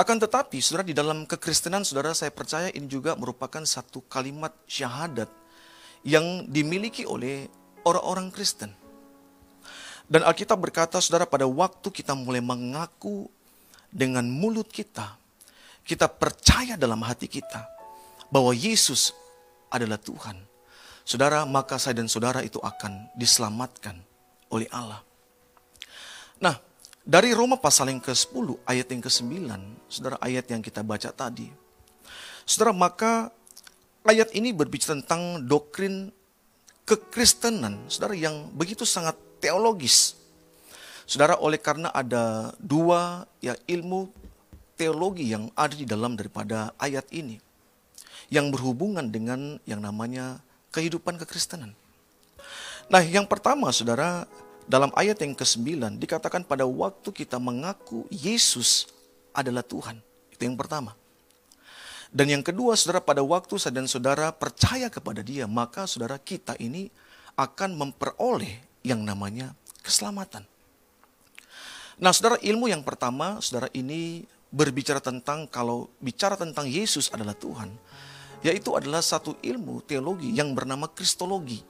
Akan 0.00 0.16
tetapi, 0.16 0.56
saudara, 0.64 0.88
di 0.88 0.96
dalam 0.96 1.28
kekristenan, 1.28 1.84
saudara, 1.84 2.16
saya 2.16 2.32
percaya 2.32 2.72
ini 2.72 2.88
juga 2.88 3.12
merupakan 3.12 3.60
satu 3.60 4.00
kalimat 4.08 4.56
syahadat 4.64 5.28
yang 6.00 6.48
dimiliki 6.48 7.04
oleh 7.04 7.52
orang-orang 7.84 8.32
Kristen. 8.32 8.72
Dan 10.10 10.26
Alkitab 10.26 10.58
berkata, 10.58 10.98
saudara, 10.98 11.24
pada 11.24 11.46
waktu 11.46 11.88
kita 11.88 12.12
mulai 12.12 12.42
mengaku 12.42 13.30
dengan 13.92 14.26
mulut 14.26 14.68
kita, 14.68 15.16
kita 15.82 16.06
percaya 16.06 16.78
dalam 16.78 17.02
hati 17.02 17.26
kita 17.26 17.66
bahwa 18.30 18.54
Yesus 18.54 19.12
adalah 19.68 19.98
Tuhan. 19.98 20.38
Saudara, 21.02 21.42
maka 21.42 21.76
saya 21.82 21.98
dan 21.98 22.06
saudara 22.06 22.40
itu 22.46 22.62
akan 22.62 23.10
diselamatkan 23.18 23.98
oleh 24.54 24.70
Allah. 24.70 25.02
Nah, 26.38 26.54
dari 27.02 27.34
Roma 27.34 27.58
pasal 27.58 27.90
yang 27.90 27.98
ke-10 27.98 28.62
ayat 28.62 28.86
yang 28.86 29.02
ke-9, 29.02 29.26
saudara 29.90 30.16
ayat 30.22 30.46
yang 30.46 30.62
kita 30.62 30.86
baca 30.86 31.10
tadi. 31.10 31.50
Saudara, 32.46 32.70
maka 32.70 33.34
ayat 34.06 34.30
ini 34.34 34.54
berbicara 34.54 35.02
tentang 35.02 35.42
doktrin 35.42 36.14
kekristenan, 36.86 37.90
saudara 37.90 38.14
yang 38.14 38.50
begitu 38.54 38.86
sangat 38.86 39.18
teologis. 39.42 40.14
Saudara, 41.02 41.34
oleh 41.42 41.58
karena 41.58 41.90
ada 41.90 42.54
dua 42.62 43.26
ya 43.42 43.58
ilmu 43.66 44.06
teologi 44.78 45.34
yang 45.34 45.50
ada 45.58 45.74
di 45.74 45.82
dalam 45.82 46.14
daripada 46.14 46.70
ayat 46.78 47.04
ini 47.10 47.42
yang 48.32 48.48
berhubungan 48.54 49.10
dengan 49.10 49.58
yang 49.66 49.82
namanya 49.82 50.40
kehidupan 50.72 51.20
kekristenan. 51.20 51.74
Nah, 52.88 53.02
yang 53.04 53.28
pertama 53.28 53.68
Saudara, 53.74 54.24
dalam 54.64 54.88
ayat 54.96 55.20
yang 55.20 55.34
ke-9 55.36 55.98
dikatakan 55.98 56.46
pada 56.46 56.64
waktu 56.64 57.12
kita 57.12 57.36
mengaku 57.36 58.06
Yesus 58.08 58.88
adalah 59.34 59.60
Tuhan. 59.66 60.00
Itu 60.32 60.48
yang 60.48 60.56
pertama. 60.56 60.96
Dan 62.12 62.28
yang 62.28 62.44
kedua, 62.44 62.76
saudara, 62.76 63.00
pada 63.00 63.24
waktu 63.24 63.56
dan 63.72 63.88
saudara 63.88 64.28
percaya 64.36 64.92
kepada 64.92 65.24
dia, 65.24 65.48
maka 65.48 65.88
saudara 65.88 66.20
kita 66.20 66.52
ini 66.60 66.92
akan 67.40 67.72
memperoleh 67.72 68.60
yang 68.82 69.02
namanya 69.02 69.54
keselamatan. 69.82 70.46
Nah, 72.02 72.10
saudara, 72.10 72.38
ilmu 72.42 72.66
yang 72.66 72.82
pertama, 72.82 73.38
saudara 73.38 73.70
ini 73.74 74.26
berbicara 74.50 74.98
tentang, 74.98 75.46
kalau 75.46 75.86
bicara 76.02 76.34
tentang 76.34 76.66
Yesus 76.66 77.08
adalah 77.14 77.34
Tuhan, 77.38 77.70
yaitu 78.42 78.74
adalah 78.74 79.00
satu 79.00 79.38
ilmu 79.38 79.86
teologi 79.86 80.34
yang 80.34 80.50
bernama 80.52 80.90
Kristologi. 80.90 81.62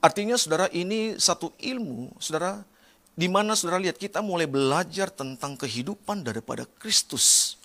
Artinya, 0.00 0.40
saudara, 0.40 0.72
ini 0.72 1.20
satu 1.20 1.52
ilmu, 1.60 2.16
saudara, 2.16 2.64
di 3.14 3.30
mana 3.30 3.54
saudara 3.54 3.78
lihat 3.78 3.94
kita 3.94 4.18
mulai 4.18 4.50
belajar 4.50 5.08
tentang 5.08 5.54
kehidupan 5.54 6.26
daripada 6.26 6.66
Kristus. 6.80 7.56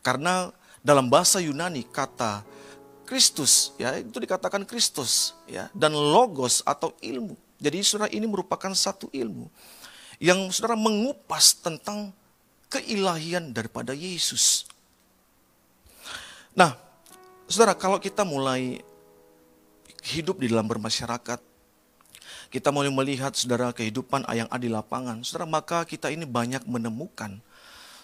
Karena 0.00 0.54
dalam 0.86 1.10
bahasa 1.10 1.42
Yunani 1.42 1.82
kata 1.82 2.46
Kristus 3.06 3.74
ya 3.78 3.98
itu 3.98 4.18
dikatakan 4.18 4.62
Kristus 4.62 5.34
ya 5.50 5.66
dan 5.74 5.94
logos 5.94 6.62
atau 6.62 6.94
ilmu. 7.02 7.34
Jadi 7.56 7.78
saudara 7.80 8.12
ini 8.12 8.28
merupakan 8.28 8.72
satu 8.76 9.08
ilmu 9.12 9.48
yang 10.20 10.48
saudara 10.52 10.76
mengupas 10.76 11.56
tentang 11.56 12.12
keilahian 12.68 13.52
daripada 13.52 13.96
Yesus. 13.96 14.68
Nah, 16.56 16.76
saudara 17.48 17.76
kalau 17.76 18.00
kita 18.00 18.24
mulai 18.24 18.80
hidup 20.04 20.40
di 20.40 20.52
dalam 20.52 20.68
bermasyarakat, 20.68 21.40
kita 22.52 22.68
mulai 22.72 22.88
melihat 22.92 23.32
saudara 23.36 23.72
kehidupan 23.72 24.24
yang 24.32 24.48
ada 24.48 24.62
di 24.62 24.72
lapangan, 24.72 25.20
saudara 25.24 25.48
maka 25.48 25.84
kita 25.84 26.12
ini 26.12 26.24
banyak 26.24 26.64
menemukan 26.64 27.40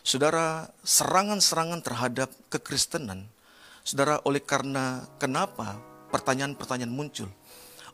Saudara, 0.02 0.66
serangan-serangan 0.82 1.78
terhadap 1.78 2.26
kekristenan, 2.50 3.22
saudara, 3.86 4.18
oleh 4.26 4.42
karena 4.42 5.06
kenapa 5.22 5.78
pertanyaan-pertanyaan 6.10 6.90
muncul. 6.90 7.30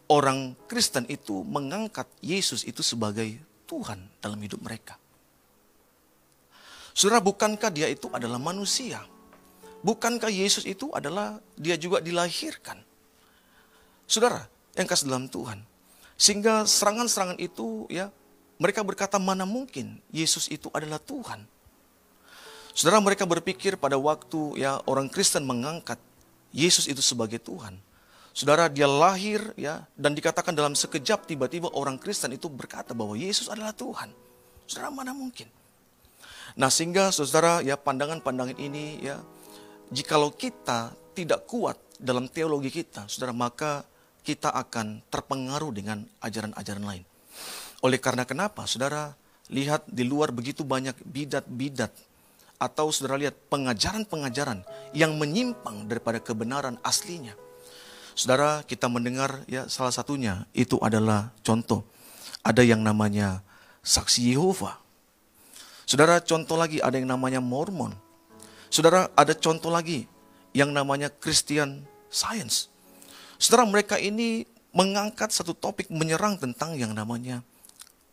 Orang 0.08 0.56
Kristen 0.64 1.04
itu 1.12 1.44
mengangkat 1.44 2.08
Yesus 2.24 2.64
itu 2.64 2.80
sebagai 2.80 3.36
Tuhan 3.68 4.00
dalam 4.24 4.40
hidup 4.40 4.64
mereka. 4.64 4.96
Saudara, 6.96 7.20
bukankah 7.20 7.68
dia 7.68 7.86
itu 7.92 8.08
adalah 8.10 8.40
manusia? 8.40 9.04
Bukankah 9.84 10.32
Yesus 10.32 10.64
itu 10.64 10.90
adalah 10.90 11.38
dia 11.54 11.76
juga 11.76 12.00
dilahirkan? 12.00 12.80
Saudara, 14.08 14.48
yang 14.74 14.88
kasih 14.88 15.06
dalam 15.12 15.28
Tuhan. 15.28 15.60
Sehingga 16.18 16.66
serangan-serangan 16.66 17.38
itu 17.38 17.86
ya 17.86 18.10
mereka 18.58 18.82
berkata 18.82 19.22
mana 19.22 19.46
mungkin 19.46 20.02
Yesus 20.10 20.50
itu 20.50 20.66
adalah 20.74 20.98
Tuhan. 20.98 21.46
Saudara 22.74 22.98
mereka 22.98 23.26
berpikir 23.26 23.78
pada 23.78 23.94
waktu 23.98 24.58
ya 24.62 24.82
orang 24.86 25.10
Kristen 25.10 25.46
mengangkat 25.46 25.98
Yesus 26.50 26.90
itu 26.90 27.02
sebagai 27.02 27.38
Tuhan. 27.38 27.78
Saudara 28.36 28.70
dia 28.70 28.86
lahir 28.86 29.42
ya 29.58 29.82
dan 29.98 30.14
dikatakan 30.14 30.54
dalam 30.54 30.78
sekejap 30.78 31.26
tiba-tiba 31.26 31.72
orang 31.74 31.98
Kristen 31.98 32.30
itu 32.30 32.46
berkata 32.46 32.94
bahwa 32.94 33.18
Yesus 33.18 33.50
adalah 33.50 33.74
Tuhan. 33.74 34.14
Saudara 34.68 34.94
mana 34.94 35.10
mungkin? 35.10 35.50
Nah 36.54 36.70
sehingga 36.70 37.10
saudara 37.10 37.60
ya 37.62 37.74
pandangan-pandangan 37.78 38.56
ini 38.58 39.02
ya 39.02 39.18
jikalau 39.90 40.32
kita 40.32 40.94
tidak 41.16 41.48
kuat 41.50 41.76
dalam 41.98 42.30
teologi 42.30 42.70
kita, 42.70 43.10
saudara 43.10 43.34
maka 43.34 43.82
kita 44.22 44.54
akan 44.54 45.02
terpengaruh 45.10 45.72
dengan 45.74 46.06
ajaran-ajaran 46.22 46.84
lain. 46.84 47.04
Oleh 47.82 47.98
karena 47.98 48.22
kenapa? 48.22 48.66
Saudara 48.70 49.14
lihat 49.48 49.88
di 49.88 50.04
luar 50.04 50.30
begitu 50.30 50.62
banyak 50.62 50.94
bidat-bidat 51.02 51.90
atau 52.58 52.90
saudara 52.90 53.16
lihat 53.18 53.34
pengajaran-pengajaran 53.48 54.66
yang 54.92 55.14
menyimpang 55.16 55.86
daripada 55.86 56.18
kebenaran 56.18 56.76
aslinya. 56.82 57.32
Saudara, 58.18 58.66
kita 58.66 58.90
mendengar 58.90 59.46
ya 59.46 59.70
salah 59.70 59.94
satunya 59.94 60.42
itu 60.50 60.74
adalah 60.82 61.30
contoh. 61.46 61.86
Ada 62.42 62.66
yang 62.66 62.82
namanya 62.82 63.46
saksi 63.86 64.34
Yehova. 64.34 64.74
Saudara, 65.86 66.18
contoh 66.18 66.58
lagi 66.58 66.82
ada 66.82 66.98
yang 66.98 67.06
namanya 67.06 67.38
Mormon. 67.38 67.94
Saudara, 68.74 69.06
ada 69.14 69.38
contoh 69.38 69.70
lagi 69.70 70.10
yang 70.50 70.74
namanya 70.74 71.14
Christian 71.14 71.86
Science. 72.10 72.66
Saudara, 73.38 73.70
mereka 73.70 74.02
ini 74.02 74.42
mengangkat 74.74 75.30
satu 75.30 75.54
topik 75.54 75.86
menyerang 75.86 76.42
tentang 76.42 76.74
yang 76.74 76.90
namanya 76.90 77.46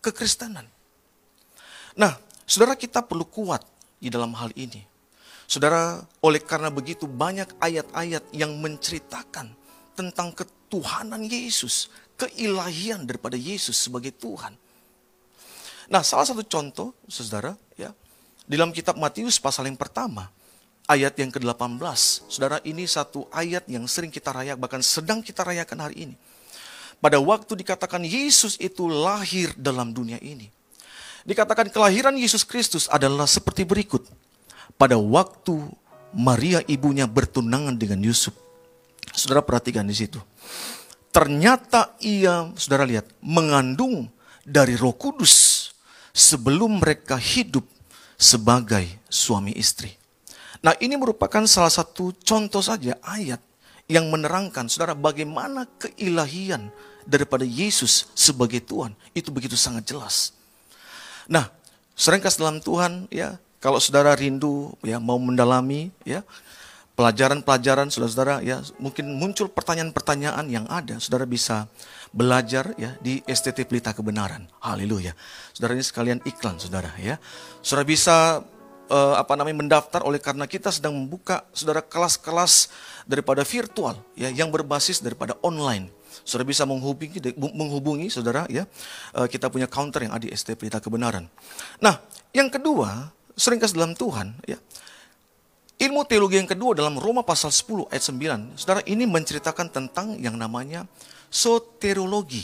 kekristenan. 0.05 0.69
Nah, 1.97 2.13
saudara 2.45 2.77
kita 2.77 3.01
perlu 3.01 3.25
kuat 3.25 3.65
di 3.97 4.13
dalam 4.13 4.37
hal 4.37 4.53
ini. 4.53 4.85
Saudara, 5.49 5.97
oleh 6.21 6.45
karena 6.45 6.69
begitu 6.69 7.09
banyak 7.09 7.57
ayat-ayat 7.57 8.21
yang 8.37 8.53
menceritakan 8.61 9.64
tentang 9.95 10.35
ketuhanan 10.35 11.23
Yesus, 11.23 11.87
keilahian 12.19 13.07
daripada 13.07 13.39
Yesus 13.39 13.79
sebagai 13.79 14.11
Tuhan. 14.11 14.53
Nah, 15.87 16.01
salah 16.03 16.27
satu 16.27 16.43
contoh, 16.43 16.91
saudara, 17.07 17.55
ya, 17.79 17.95
dalam 18.45 18.69
kitab 18.75 18.99
Matius 18.99 19.39
pasal 19.39 19.71
yang 19.71 19.77
pertama, 19.79 20.29
ayat 20.85 21.17
yang 21.17 21.33
ke-18. 21.33 21.81
Saudara, 22.29 22.57
ini 22.65 22.85
satu 22.85 23.25
ayat 23.33 23.65
yang 23.71 23.85
sering 23.89 24.13
kita 24.13 24.33
rayakan, 24.33 24.61
bahkan 24.61 24.81
sedang 24.85 25.21
kita 25.21 25.41
rayakan 25.45 25.79
hari 25.81 26.09
ini. 26.09 26.15
Pada 27.01 27.19
waktu 27.21 27.59
dikatakan 27.59 28.01
Yesus 28.01 28.57
itu 28.57 28.87
lahir 28.87 29.53
dalam 29.57 29.91
dunia 29.91 30.17
ini. 30.23 30.49
Dikatakan 31.25 31.73
kelahiran 31.73 32.13
Yesus 32.13 32.45
Kristus 32.45 32.85
adalah 32.85 33.25
seperti 33.25 33.65
berikut. 33.65 34.05
Pada 34.77 34.97
waktu 34.97 35.57
Maria 36.13 36.61
ibunya 36.69 37.09
bertunangan 37.09 37.75
dengan 37.75 37.99
Yusuf. 38.05 38.33
Saudara 39.15 39.39
perhatikan 39.41 39.87
di 39.87 39.95
situ. 39.95 40.19
Ternyata 41.15 41.95
ia, 42.03 42.51
saudara 42.59 42.83
lihat, 42.83 43.07
mengandung 43.23 44.11
dari 44.43 44.75
roh 44.75 44.91
kudus 44.91 45.71
sebelum 46.11 46.83
mereka 46.83 47.15
hidup 47.15 47.63
sebagai 48.19 48.83
suami 49.07 49.55
istri. 49.55 49.95
Nah 50.59 50.75
ini 50.83 50.99
merupakan 50.99 51.43
salah 51.47 51.71
satu 51.71 52.11
contoh 52.23 52.59
saja 52.59 52.99
ayat 53.03 53.39
yang 53.85 54.09
menerangkan 54.09 54.65
saudara 54.65 54.97
bagaimana 54.97 55.69
keilahian 55.77 56.73
daripada 57.05 57.45
Yesus 57.45 58.09
sebagai 58.17 58.59
Tuhan. 58.65 58.97
Itu 59.13 59.29
begitu 59.29 59.53
sangat 59.53 59.85
jelas. 59.85 60.33
Nah, 61.29 61.49
seringkas 61.93 62.37
dalam 62.37 62.59
Tuhan 62.59 63.05
ya, 63.13 63.37
kalau 63.61 63.77
saudara 63.77 64.17
rindu 64.17 64.73
ya 64.81 64.97
mau 64.97 65.17
mendalami 65.21 65.93
ya 66.01 66.25
pelajaran-pelajaran 66.95 67.91
saudara-saudara 67.91 68.39
ya 68.39 68.63
mungkin 68.79 69.19
muncul 69.19 69.51
pertanyaan-pertanyaan 69.51 70.47
yang 70.47 70.65
ada 70.71 70.95
saudara 71.03 71.27
bisa 71.27 71.67
belajar 72.15 72.71
ya 72.79 72.95
di 73.03 73.19
STT 73.27 73.67
Pelita 73.67 73.91
Kebenaran. 73.91 74.47
Haleluya. 74.63 75.11
Saudara 75.51 75.75
ini 75.75 75.83
sekalian 75.83 76.19
iklan 76.23 76.55
saudara 76.55 76.95
ya. 76.95 77.19
Saudara 77.59 77.83
bisa 77.83 78.39
uh, 78.87 79.15
apa 79.19 79.35
namanya 79.35 79.59
mendaftar 79.59 80.07
oleh 80.07 80.23
karena 80.23 80.47
kita 80.47 80.71
sedang 80.71 80.95
membuka 80.95 81.43
saudara 81.51 81.83
kelas-kelas 81.83 82.71
daripada 83.03 83.43
virtual 83.43 83.99
ya 84.15 84.31
yang 84.31 84.47
berbasis 84.47 85.03
daripada 85.03 85.35
online. 85.43 85.91
Saudara 86.23 86.47
bisa 86.47 86.63
menghubungi, 86.63 87.19
menghubungi 87.35 88.07
saudara 88.07 88.47
ya. 88.47 88.63
Eh, 89.13 89.27
kita 89.27 89.51
punya 89.51 89.67
counter 89.67 90.07
yang 90.07 90.15
ada 90.15 90.23
di 90.23 90.31
ST 90.31 90.55
Pelita 90.55 90.79
Kebenaran. 90.79 91.27
Nah, 91.83 91.99
yang 92.31 92.47
kedua, 92.47 93.11
seringkas 93.35 93.75
dalam 93.75 93.93
Tuhan 93.93 94.39
ya. 94.47 94.55
Ilmu 95.85 96.01
teologi 96.09 96.41
yang 96.41 96.49
kedua 96.49 96.73
dalam 96.73 96.97
Roma 96.97 97.21
pasal 97.21 97.53
10 97.53 97.93
ayat 97.93 98.01
9. 98.09 98.57
Saudara 98.57 98.81
ini 98.89 99.05
menceritakan 99.05 99.69
tentang 99.69 100.17
yang 100.17 100.33
namanya 100.33 100.89
soteriologi. 101.29 102.41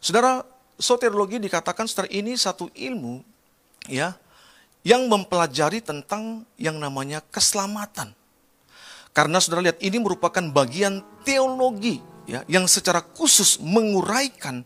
Saudara, 0.00 0.40
soteriologi 0.80 1.36
dikatakan 1.36 1.84
saudara 1.84 2.08
ini 2.08 2.32
satu 2.32 2.72
ilmu 2.72 3.20
ya 3.92 4.16
yang 4.88 5.04
mempelajari 5.04 5.84
tentang 5.84 6.48
yang 6.56 6.80
namanya 6.80 7.20
keselamatan. 7.28 8.16
Karena 9.12 9.36
saudara 9.44 9.68
lihat 9.68 9.84
ini 9.84 10.00
merupakan 10.00 10.48
bagian 10.48 11.04
teologi 11.28 12.00
ya 12.24 12.40
yang 12.48 12.64
secara 12.64 13.04
khusus 13.04 13.60
menguraikan 13.60 14.64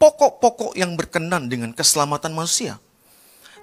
pokok-pokok 0.00 0.72
yang 0.80 0.96
berkenan 0.96 1.52
dengan 1.52 1.76
keselamatan 1.76 2.32
manusia. 2.32 2.80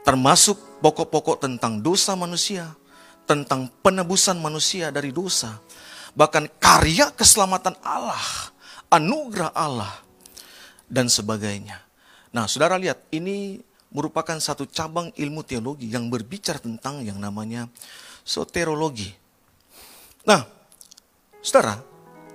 Termasuk 0.06 0.86
pokok-pokok 0.86 1.50
tentang 1.50 1.82
dosa 1.82 2.14
manusia, 2.14 2.78
tentang 3.24 3.72
penebusan 3.82 4.40
manusia 4.40 4.92
dari 4.92 5.10
dosa, 5.16 5.60
bahkan 6.14 6.48
karya 6.60 7.12
keselamatan 7.16 7.76
Allah, 7.82 8.52
anugerah 8.92 9.52
Allah, 9.56 9.94
dan 10.92 11.08
sebagainya. 11.08 11.80
Nah, 12.34 12.50
saudara 12.50 12.76
lihat, 12.76 13.04
ini 13.14 13.62
merupakan 13.94 14.36
satu 14.42 14.66
cabang 14.66 15.14
ilmu 15.14 15.46
teologi 15.46 15.88
yang 15.88 16.10
berbicara 16.10 16.58
tentang 16.58 17.06
yang 17.06 17.22
namanya 17.22 17.70
soterologi. 18.26 19.14
Nah, 20.26 20.42
saudara, 21.40 21.94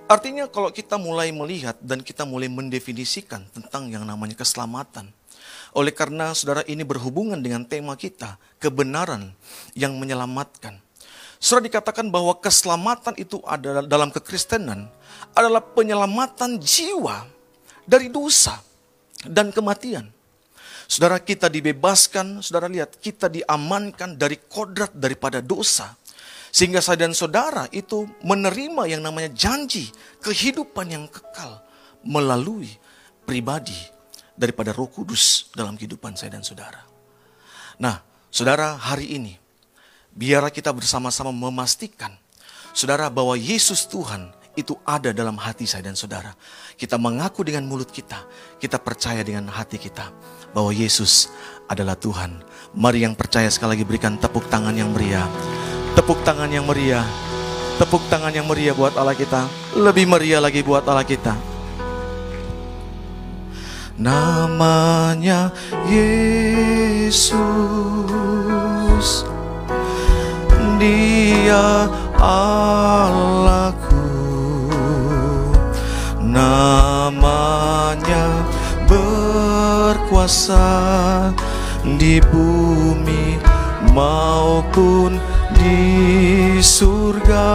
Artinya 0.09 0.49
kalau 0.49 0.73
kita 0.73 0.97
mulai 0.97 1.29
melihat 1.37 1.77
dan 1.85 2.01
kita 2.01 2.25
mulai 2.25 2.49
mendefinisikan 2.49 3.45
tentang 3.53 3.93
yang 3.93 4.09
namanya 4.09 4.33
keselamatan. 4.41 5.13
Oleh 5.77 5.93
karena 5.93 6.33
saudara 6.33 6.65
ini 6.65 6.81
berhubungan 6.87 7.41
dengan 7.41 7.65
tema 7.69 7.93
kita, 7.99 8.41
kebenaran 8.57 9.33
yang 9.77 9.97
menyelamatkan. 10.01 10.81
Saudara 11.39 11.71
dikatakan 11.71 12.11
bahwa 12.11 12.35
keselamatan 12.41 13.15
itu 13.15 13.39
adalah 13.47 13.87
dalam 13.87 14.11
kekristenan 14.11 14.91
adalah 15.39 15.63
penyelamatan 15.63 16.59
jiwa 16.59 17.31
dari 17.87 18.11
dosa 18.11 18.59
dan 19.23 19.55
kematian. 19.55 20.11
Saudara 20.89 21.21
kita 21.21 21.47
dibebaskan, 21.53 22.41
saudara 22.41 22.67
lihat 22.67 22.97
kita 22.99 23.29
diamankan 23.29 24.17
dari 24.17 24.41
kodrat 24.41 24.91
daripada 24.97 25.39
dosa. 25.39 25.95
Sehingga 26.49 26.81
saya 26.81 27.05
dan 27.05 27.13
saudara 27.13 27.69
itu 27.77 28.09
menerima 28.25 28.89
yang 28.89 29.05
namanya 29.05 29.29
janji 29.37 29.93
kehidupan 30.25 30.89
yang 30.89 31.05
kekal 31.07 31.61
melalui 32.01 32.73
pribadi 33.29 33.77
daripada 34.39 34.71
Roh 34.71 34.87
Kudus 34.87 35.51
dalam 35.51 35.75
kehidupan 35.75 36.15
saya 36.15 36.39
dan 36.39 36.47
saudara. 36.47 36.87
Nah, 37.83 37.99
saudara, 38.31 38.79
hari 38.79 39.19
ini 39.19 39.35
biarlah 40.15 40.55
kita 40.55 40.71
bersama-sama 40.71 41.35
memastikan 41.35 42.15
saudara 42.71 43.11
bahwa 43.11 43.35
Yesus 43.35 43.91
Tuhan 43.91 44.31
itu 44.59 44.75
ada 44.83 45.15
dalam 45.15 45.39
hati 45.39 45.67
saya 45.67 45.87
dan 45.87 45.95
saudara. 45.95 46.35
Kita 46.75 46.99
mengaku 46.99 47.47
dengan 47.47 47.67
mulut 47.67 47.91
kita, 47.91 48.27
kita 48.59 48.79
percaya 48.79 49.23
dengan 49.23 49.51
hati 49.51 49.79
kita 49.79 50.11
bahwa 50.51 50.75
Yesus 50.75 51.31
adalah 51.71 51.95
Tuhan. 51.95 52.43
Mari 52.75 53.07
yang 53.07 53.15
percaya 53.15 53.47
sekali 53.51 53.79
lagi 53.79 53.85
berikan 53.87 54.19
tepuk 54.19 54.47
tangan 54.51 54.75
yang 54.75 54.91
meriah. 54.91 55.27
Tepuk 55.95 56.23
tangan 56.27 56.51
yang 56.51 56.67
meriah. 56.67 57.07
Tepuk 57.79 58.03
tangan 58.11 58.35
yang 58.35 58.51
meriah 58.51 58.75
buat 58.75 58.99
Allah 58.99 59.15
kita. 59.15 59.47
Lebih 59.79 60.11
meriah 60.11 60.43
lagi 60.43 60.67
buat 60.67 60.83
Allah 60.87 61.07
kita. 61.07 61.58
Namanya 63.99 65.51
Yesus. 65.91 67.43
Dia 70.79 71.91
Allahku. 72.23 73.99
Namanya 76.23 78.47
berkuasa 78.87 80.63
di 81.99 82.23
bumi 82.31 83.35
maupun 83.91 85.19
di 85.59 85.83
surga 86.63 87.51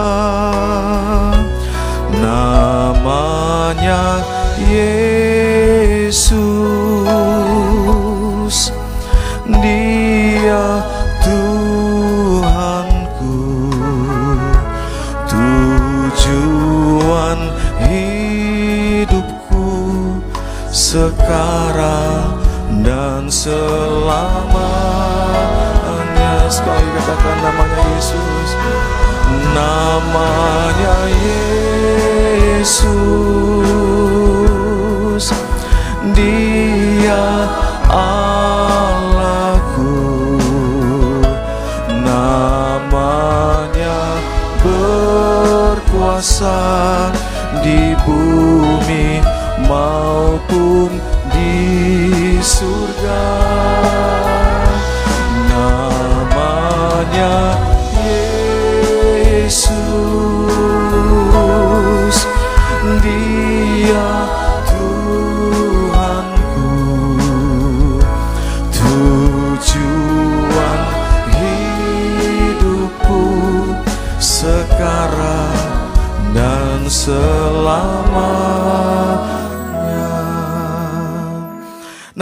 namanya 2.20 4.20
Yesus 4.64 6.40
dia 9.60 10.66
Tuhanku 11.24 13.40
tujuan 15.28 17.40
hidupku 17.84 19.68
sekarang 20.72 22.40
dan 22.80 23.28
selamanya. 23.28 24.64
Sekali 26.48 26.88
katakan 26.92 27.36
namanya 27.40 27.84
Yesus 27.98 28.50
namanya 29.56 30.96
Yesus 32.64 33.43
dia 36.14 37.50
Allahku. 37.90 38.40
Namanya 42.06 43.98
berkuasa 44.64 46.08
di 47.60 47.92
bumi 48.06 49.20
maupun 49.68 50.90
di 51.34 52.38
surga 52.40 53.43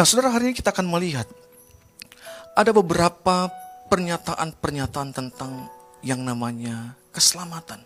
Nah, 0.03 0.11
saudara, 0.11 0.35
hari 0.35 0.51
ini 0.51 0.59
kita 0.59 0.75
akan 0.75 0.91
melihat 0.91 1.31
ada 2.59 2.75
beberapa 2.75 3.47
pernyataan-pernyataan 3.87 5.15
tentang 5.15 5.71
yang 6.03 6.27
namanya 6.27 6.99
keselamatan. 7.15 7.79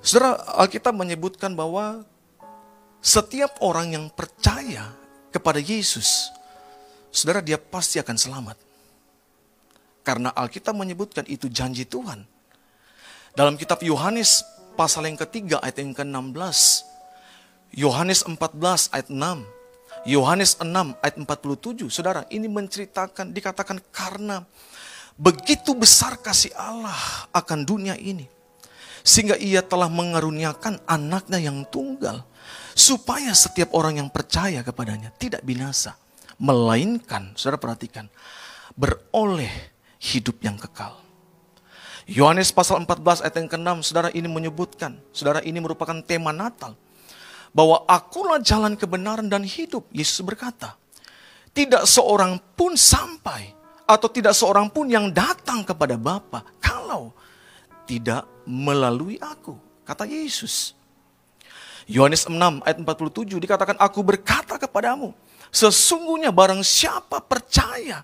Saudara, 0.00 0.40
Alkitab 0.64 0.96
menyebutkan 0.96 1.52
bahwa 1.52 2.08
setiap 3.04 3.60
orang 3.60 3.92
yang 3.92 4.08
percaya 4.08 4.96
kepada 5.28 5.60
Yesus, 5.60 6.32
saudara 7.12 7.44
dia 7.44 7.60
pasti 7.60 8.00
akan 8.00 8.16
selamat. 8.16 8.56
Karena 10.08 10.32
Alkitab 10.32 10.72
menyebutkan 10.72 11.28
itu 11.28 11.52
janji 11.52 11.84
Tuhan. 11.84 12.24
Dalam 13.36 13.60
kitab 13.60 13.84
Yohanes 13.84 14.40
pasal 14.72 15.04
yang 15.04 15.20
ketiga 15.20 15.60
ayat 15.60 15.84
yang 15.84 15.92
ke-16. 15.92 16.80
Yohanes 17.76 18.24
14 18.24 18.88
ayat 18.96 19.12
6. 19.12 19.60
Yohanes 20.02 20.58
6 20.58 20.66
ayat 20.98 21.14
47. 21.14 21.86
Saudara, 21.86 22.26
ini 22.26 22.50
menceritakan 22.50 23.30
dikatakan 23.30 23.78
karena 23.94 24.42
begitu 25.14 25.76
besar 25.76 26.18
kasih 26.18 26.50
Allah 26.56 26.96
akan 27.30 27.62
dunia 27.62 27.94
ini 28.00 28.26
sehingga 29.02 29.34
ia 29.36 29.60
telah 29.60 29.90
mengaruniakan 29.90 30.78
anaknya 30.86 31.42
yang 31.42 31.66
tunggal 31.68 32.22
supaya 32.72 33.34
setiap 33.34 33.74
orang 33.76 34.00
yang 34.00 34.08
percaya 34.08 34.62
kepadanya 34.64 35.12
tidak 35.18 35.42
binasa 35.44 35.98
melainkan 36.40 37.34
saudara 37.36 37.60
perhatikan 37.60 38.08
beroleh 38.78 39.50
hidup 40.00 40.40
yang 40.40 40.56
kekal 40.56 40.96
Yohanes 42.08 42.50
pasal 42.50 42.82
14 42.82 43.22
ayat 43.26 43.36
yang 43.36 43.50
ke-6 43.50 43.68
saudara 43.84 44.08
ini 44.14 44.26
menyebutkan 44.30 44.96
saudara 45.12 45.44
ini 45.44 45.58
merupakan 45.60 45.98
tema 46.02 46.32
Natal 46.32 46.72
bahwa 47.52 47.84
akulah 47.84 48.40
jalan 48.40 48.74
kebenaran 48.74 49.28
dan 49.28 49.44
hidup 49.44 49.84
Yesus 49.92 50.24
berkata 50.24 50.76
tidak 51.52 51.84
seorang 51.84 52.40
pun 52.56 52.74
sampai 52.74 53.52
atau 53.84 54.08
tidak 54.08 54.32
seorang 54.32 54.72
pun 54.72 54.88
yang 54.88 55.12
datang 55.12 55.60
kepada 55.60 56.00
Bapa 56.00 56.40
kalau 56.64 57.12
tidak 57.84 58.24
melalui 58.48 59.20
aku, 59.20 59.56
kata 59.84 60.08
Yesus. 60.08 60.72
Yohanes 61.84 62.24
6 62.24 62.38
ayat 62.64 62.78
47 62.80 63.36
dikatakan 63.42 63.76
aku 63.76 64.00
berkata 64.00 64.56
kepadamu, 64.56 65.12
sesungguhnya 65.52 66.32
barang 66.32 66.64
siapa 66.64 67.20
percaya 67.20 68.00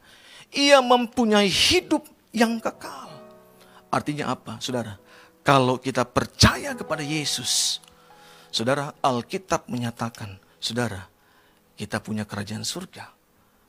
ia 0.53 0.79
mempunyai 0.85 1.49
hidup 1.49 2.05
yang 2.35 2.61
kekal. 2.61 3.09
Artinya 3.89 4.37
apa, 4.37 4.61
Saudara? 4.61 5.01
Kalau 5.41 5.81
kita 5.81 6.05
percaya 6.05 6.77
kepada 6.77 7.01
Yesus, 7.01 7.81
Saudara, 8.59 8.91
Alkitab 8.99 9.71
menyatakan, 9.71 10.35
Saudara, 10.59 11.07
kita 11.79 12.03
punya 12.03 12.27
kerajaan 12.27 12.67
surga. 12.67 13.07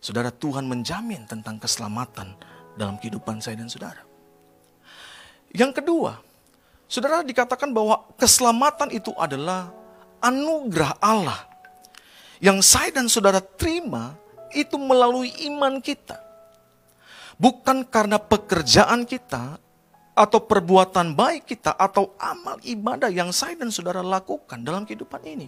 Saudara, 0.02 0.34
Tuhan 0.34 0.66
menjamin 0.66 1.30
tentang 1.30 1.62
keselamatan 1.62 2.34
dalam 2.74 2.98
kehidupan 2.98 3.38
saya 3.38 3.62
dan 3.62 3.70
saudara. 3.70 4.02
Yang 5.54 5.78
kedua, 5.78 6.18
saudara 6.90 7.22
dikatakan 7.22 7.70
bahwa 7.70 8.02
keselamatan 8.18 8.90
itu 8.90 9.14
adalah 9.14 9.70
anugerah 10.26 10.98
Allah. 10.98 11.46
Yang 12.42 12.66
saya 12.66 12.90
dan 12.90 13.06
saudara 13.06 13.46
terima 13.46 14.18
itu 14.58 14.74
melalui 14.82 15.30
iman 15.54 15.78
kita. 15.86 16.18
Bukan 17.38 17.86
karena 17.86 18.18
pekerjaan 18.18 19.06
kita 19.06 19.62
atau 20.20 20.44
perbuatan 20.44 21.16
baik 21.16 21.56
kita 21.56 21.72
atau 21.80 22.12
amal 22.20 22.60
ibadah 22.68 23.08
yang 23.08 23.32
saya 23.32 23.56
dan 23.56 23.72
saudara 23.72 24.04
lakukan 24.04 24.60
dalam 24.60 24.84
kehidupan 24.84 25.24
ini. 25.24 25.48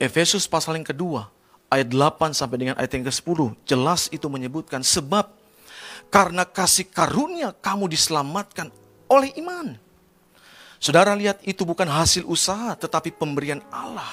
Efesus 0.00 0.48
pasal 0.48 0.80
yang 0.80 0.88
kedua, 0.88 1.28
ayat 1.68 1.92
8 1.92 2.32
sampai 2.32 2.56
dengan 2.56 2.76
ayat 2.80 2.96
yang 2.96 3.04
ke-10, 3.04 3.68
jelas 3.68 4.08
itu 4.08 4.24
menyebutkan 4.32 4.80
sebab 4.80 5.28
karena 6.08 6.48
kasih 6.48 6.88
karunia 6.88 7.52
kamu 7.52 7.92
diselamatkan 7.92 8.72
oleh 9.12 9.28
iman. 9.44 9.76
Saudara 10.80 11.12
lihat 11.12 11.44
itu 11.44 11.68
bukan 11.68 11.86
hasil 11.86 12.24
usaha 12.24 12.72
tetapi 12.74 13.12
pemberian 13.12 13.60
Allah. 13.68 14.08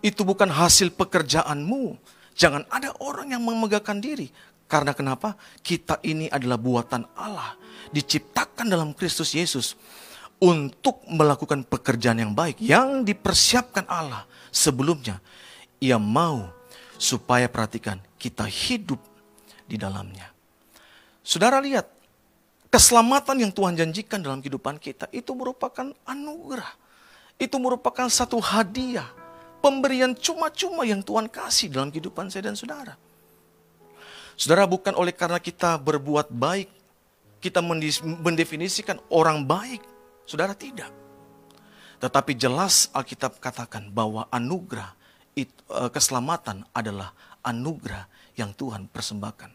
Itu 0.00 0.24
bukan 0.24 0.48
hasil 0.48 0.96
pekerjaanmu. 0.96 2.00
Jangan 2.32 2.64
ada 2.72 2.96
orang 3.04 3.36
yang 3.36 3.44
memegahkan 3.44 4.00
diri. 4.00 4.32
Karena 4.70 4.94
kenapa? 4.94 5.34
Kita 5.58 5.98
ini 6.06 6.30
adalah 6.30 6.54
buatan 6.54 7.02
Allah. 7.18 7.58
Diciptakan 7.90 8.70
dalam 8.70 8.94
Kristus 8.94 9.34
Yesus. 9.34 9.74
Untuk 10.38 11.02
melakukan 11.10 11.66
pekerjaan 11.66 12.22
yang 12.22 12.30
baik. 12.30 12.62
Yang 12.62 13.10
dipersiapkan 13.10 13.90
Allah 13.90 14.30
sebelumnya. 14.54 15.18
Ia 15.82 15.98
mau 15.98 16.46
supaya 16.94 17.50
perhatikan 17.50 17.98
kita 18.14 18.46
hidup 18.46 19.02
di 19.66 19.74
dalamnya. 19.74 20.30
Saudara 21.26 21.58
lihat, 21.58 21.90
keselamatan 22.70 23.42
yang 23.42 23.52
Tuhan 23.52 23.74
janjikan 23.74 24.22
dalam 24.22 24.38
kehidupan 24.38 24.78
kita 24.78 25.10
itu 25.10 25.34
merupakan 25.34 25.90
anugerah. 26.06 26.78
Itu 27.40 27.58
merupakan 27.58 28.06
satu 28.06 28.38
hadiah, 28.38 29.08
pemberian 29.64 30.14
cuma-cuma 30.14 30.86
yang 30.86 31.02
Tuhan 31.02 31.26
kasih 31.26 31.72
dalam 31.72 31.90
kehidupan 31.90 32.30
saya 32.30 32.52
dan 32.52 32.56
saudara. 32.56 33.09
Saudara 34.40 34.64
bukan 34.64 34.96
oleh 34.96 35.12
karena 35.12 35.36
kita 35.36 35.76
berbuat 35.76 36.32
baik, 36.32 36.72
kita 37.44 37.60
mendefinisikan 38.24 38.96
orang 39.12 39.44
baik. 39.44 39.84
Saudara 40.24 40.56
tidak. 40.56 40.88
Tetapi 42.00 42.32
jelas 42.40 42.88
Alkitab 42.96 43.36
katakan 43.36 43.92
bahwa 43.92 44.24
anugerah 44.32 44.96
eh, 45.36 45.44
keselamatan 45.92 46.64
adalah 46.72 47.12
anugerah 47.44 48.08
yang 48.32 48.56
Tuhan 48.56 48.88
persembahkan. 48.88 49.52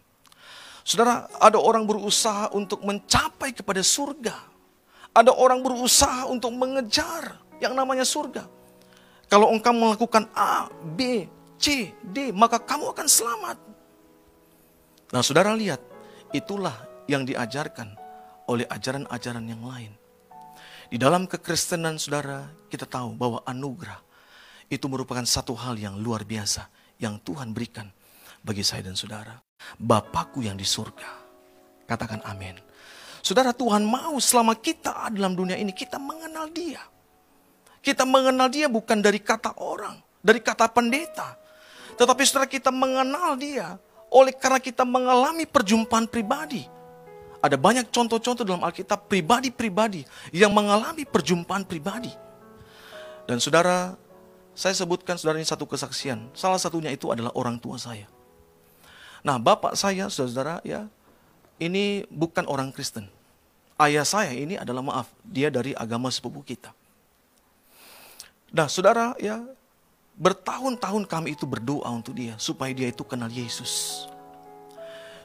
Saudara, 0.86 1.34
ada 1.42 1.58
orang 1.58 1.90
berusaha 1.90 2.54
untuk 2.54 2.86
mencapai 2.86 3.58
kepada 3.58 3.82
surga. 3.82 4.38
Ada 5.18 5.34
orang 5.34 5.66
berusaha 5.66 6.30
untuk 6.30 6.54
mengejar 6.54 7.42
yang 7.58 7.74
namanya 7.74 8.06
surga. 8.06 8.46
Kalau 9.26 9.50
engkau 9.50 9.74
melakukan 9.74 10.30
A, 10.38 10.70
B, 10.70 11.26
C, 11.58 11.90
D, 12.06 12.30
maka 12.30 12.62
kamu 12.62 12.94
akan 12.94 13.10
selamat. 13.10 13.58
Nah, 15.14 15.22
saudara 15.22 15.54
lihat, 15.54 15.82
itulah 16.34 16.74
yang 17.06 17.26
diajarkan 17.26 17.94
oleh 18.50 18.66
ajaran-ajaran 18.70 19.46
yang 19.46 19.62
lain. 19.62 19.94
Di 20.90 20.98
dalam 21.02 21.26
kekristenan 21.26 21.98
saudara, 21.98 22.46
kita 22.70 22.86
tahu 22.86 23.18
bahwa 23.18 23.42
anugerah 23.46 23.98
itu 24.70 24.86
merupakan 24.90 25.26
satu 25.26 25.54
hal 25.58 25.78
yang 25.78 25.98
luar 25.98 26.26
biasa 26.26 26.70
yang 27.02 27.22
Tuhan 27.22 27.54
berikan 27.54 27.90
bagi 28.42 28.62
saya 28.62 28.86
dan 28.86 28.98
saudara. 28.98 29.34
Bapakku 29.82 30.46
yang 30.46 30.58
di 30.58 30.66
surga. 30.66 31.26
Katakan 31.90 32.22
amin. 32.26 32.58
Saudara 33.26 33.54
Tuhan 33.54 33.82
mau 33.82 34.18
selama 34.22 34.54
kita 34.58 35.10
dalam 35.10 35.34
dunia 35.34 35.58
ini 35.58 35.74
kita 35.74 35.98
mengenal 35.98 36.50
dia. 36.54 36.82
Kita 37.82 38.06
mengenal 38.06 38.50
dia 38.50 38.70
bukan 38.70 39.02
dari 39.02 39.22
kata 39.22 39.58
orang, 39.62 39.98
dari 40.22 40.42
kata 40.42 40.70
pendeta. 40.70 41.38
Tetapi 41.98 42.22
saudara 42.26 42.46
kita 42.50 42.70
mengenal 42.70 43.34
dia 43.38 43.78
oleh 44.16 44.32
karena 44.32 44.64
kita 44.64 44.88
mengalami 44.88 45.44
perjumpaan 45.44 46.08
pribadi. 46.08 46.64
Ada 47.44 47.60
banyak 47.60 47.92
contoh-contoh 47.92 48.48
dalam 48.48 48.64
Alkitab 48.64 49.12
pribadi-pribadi 49.12 50.08
yang 50.32 50.56
mengalami 50.56 51.04
perjumpaan 51.04 51.68
pribadi. 51.68 52.10
Dan 53.28 53.44
saudara, 53.44 53.94
saya 54.56 54.72
sebutkan 54.72 55.20
saudara 55.20 55.38
ini 55.38 55.46
satu 55.46 55.68
kesaksian. 55.68 56.32
Salah 56.32 56.58
satunya 56.58 56.90
itu 56.90 57.12
adalah 57.12 57.36
orang 57.36 57.60
tua 57.60 57.76
saya. 57.76 58.08
Nah, 59.22 59.36
bapak 59.36 59.76
saya, 59.76 60.08
saudara, 60.08 60.64
ya, 60.66 60.88
ini 61.60 62.08
bukan 62.08 62.48
orang 62.48 62.72
Kristen. 62.72 63.12
Ayah 63.76 64.08
saya 64.08 64.32
ini 64.32 64.56
adalah 64.56 64.80
maaf, 64.80 65.12
dia 65.22 65.52
dari 65.52 65.76
agama 65.76 66.08
sepupu 66.08 66.40
kita. 66.40 66.72
Nah, 68.56 68.72
saudara, 68.72 69.12
ya, 69.20 69.44
bertahun-tahun 70.16 71.04
kami 71.08 71.36
itu 71.36 71.44
berdoa 71.44 71.88
untuk 71.92 72.16
dia 72.16 72.40
supaya 72.40 72.72
dia 72.72 72.92
itu 72.92 73.04
kenal 73.04 73.28
Yesus. 73.28 74.06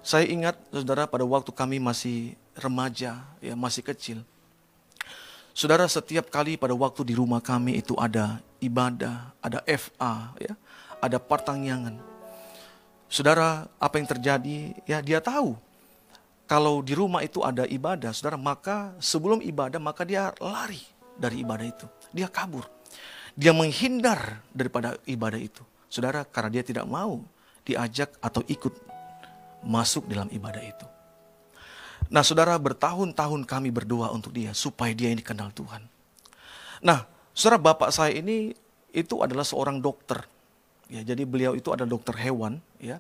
Saya 0.01 0.27
ingat, 0.27 0.57
saudara, 0.73 1.05
pada 1.05 1.29
waktu 1.29 1.53
kami 1.53 1.77
masih 1.77 2.35
remaja, 2.57 3.21
ya, 3.39 3.53
masih 3.53 3.85
kecil. 3.85 4.25
Saudara, 5.53 5.85
setiap 5.87 6.33
kali 6.33 6.57
pada 6.57 6.73
waktu 6.73 7.05
di 7.05 7.13
rumah 7.13 7.45
kami 7.45 7.77
itu 7.79 7.93
ada 8.01 8.41
ibadah, 8.65 9.37
ada 9.45 9.61
FA, 9.69 10.33
ya, 10.41 10.57
ada 11.05 11.21
partangyangan. 11.21 12.01
Saudara, 13.13 13.69
apa 13.77 13.95
yang 14.01 14.09
terjadi? 14.09 14.73
Ya, 14.89 15.05
dia 15.05 15.21
tahu 15.21 15.59
kalau 16.51 16.83
di 16.83 16.99
rumah 16.99 17.23
itu 17.23 17.47
ada 17.47 17.63
ibadah, 17.63 18.11
saudara, 18.11 18.35
maka 18.35 18.91
sebelum 18.99 19.39
ibadah 19.39 19.79
maka 19.79 20.03
dia 20.03 20.35
lari 20.43 20.83
dari 21.15 21.47
ibadah 21.47 21.63
itu. 21.63 21.87
Dia 22.11 22.27
kabur. 22.27 22.80
Dia 23.41 23.57
menghindar 23.57 24.45
daripada 24.53 25.01
ibadah 25.09 25.41
itu. 25.41 25.65
Saudara, 25.89 26.29
karena 26.29 26.61
dia 26.61 26.65
tidak 26.65 26.85
mau 26.85 27.25
diajak 27.65 28.13
atau 28.21 28.45
ikut 28.45 28.77
masuk 29.65 30.05
dalam 30.05 30.29
ibadah 30.29 30.61
itu. 30.61 30.87
Nah, 32.13 32.21
saudara, 32.21 32.53
bertahun-tahun 32.61 33.49
kami 33.49 33.73
berdoa 33.73 34.13
untuk 34.13 34.37
dia 34.37 34.53
supaya 34.53 34.93
dia 34.93 35.09
ini 35.09 35.25
kenal 35.25 35.49
Tuhan. 35.57 35.89
Nah, 36.85 37.09
saudara 37.33 37.57
bapak 37.57 37.89
saya 37.89 38.13
ini 38.13 38.53
itu 38.93 39.25
adalah 39.25 39.47
seorang 39.47 39.81
dokter 39.81 40.21
Ya, 40.91 41.07
jadi 41.07 41.23
beliau 41.23 41.55
itu 41.55 41.71
adalah 41.71 41.87
dokter 41.87 42.19
hewan, 42.19 42.59
ya. 42.83 42.99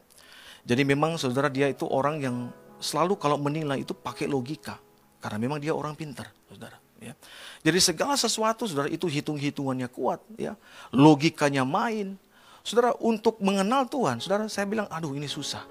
Jadi 0.62 0.86
memang 0.86 1.18
saudara 1.18 1.50
dia 1.50 1.66
itu 1.66 1.82
orang 1.90 2.22
yang 2.22 2.36
selalu 2.78 3.18
kalau 3.18 3.34
menilai 3.34 3.82
itu 3.82 3.90
pakai 3.90 4.30
logika 4.30 4.78
karena 5.18 5.42
memang 5.42 5.58
dia 5.58 5.74
orang 5.74 5.98
pintar, 5.98 6.30
saudara. 6.46 6.78
Ya. 7.00 7.16
Jadi 7.64 7.80
segala 7.80 8.14
sesuatu 8.14 8.68
saudara 8.68 8.92
itu 8.92 9.08
hitung-hitungannya 9.08 9.88
kuat, 9.88 10.20
ya. 10.36 10.54
Logikanya 10.92 11.64
main. 11.64 12.20
Saudara 12.60 12.92
untuk 13.00 13.40
mengenal 13.40 13.88
Tuhan, 13.88 14.20
saudara 14.20 14.44
saya 14.52 14.68
bilang 14.68 14.84
aduh 14.92 15.16
ini 15.16 15.24
susah. 15.24 15.64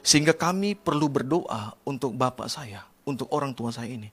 Sehingga 0.00 0.32
kami 0.32 0.72
perlu 0.74 1.12
berdoa 1.12 1.76
untuk 1.84 2.16
bapak 2.16 2.48
saya, 2.48 2.88
untuk 3.04 3.28
orang 3.36 3.52
tua 3.52 3.68
saya 3.68 3.92
ini. 3.92 4.08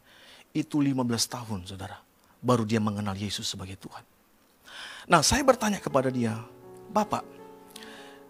Itu 0.51 0.84
15 0.84 0.99
tahun 1.32 1.59
saudara, 1.63 1.95
baru 2.43 2.67
dia 2.67 2.84
mengenal 2.84 3.15
Yesus 3.15 3.47
sebagai 3.47 3.80
Tuhan. 3.80 4.03
Nah 5.07 5.23
saya 5.23 5.39
bertanya 5.47 5.80
kepada 5.80 6.11
dia, 6.11 6.36
Bapak, 6.91 7.23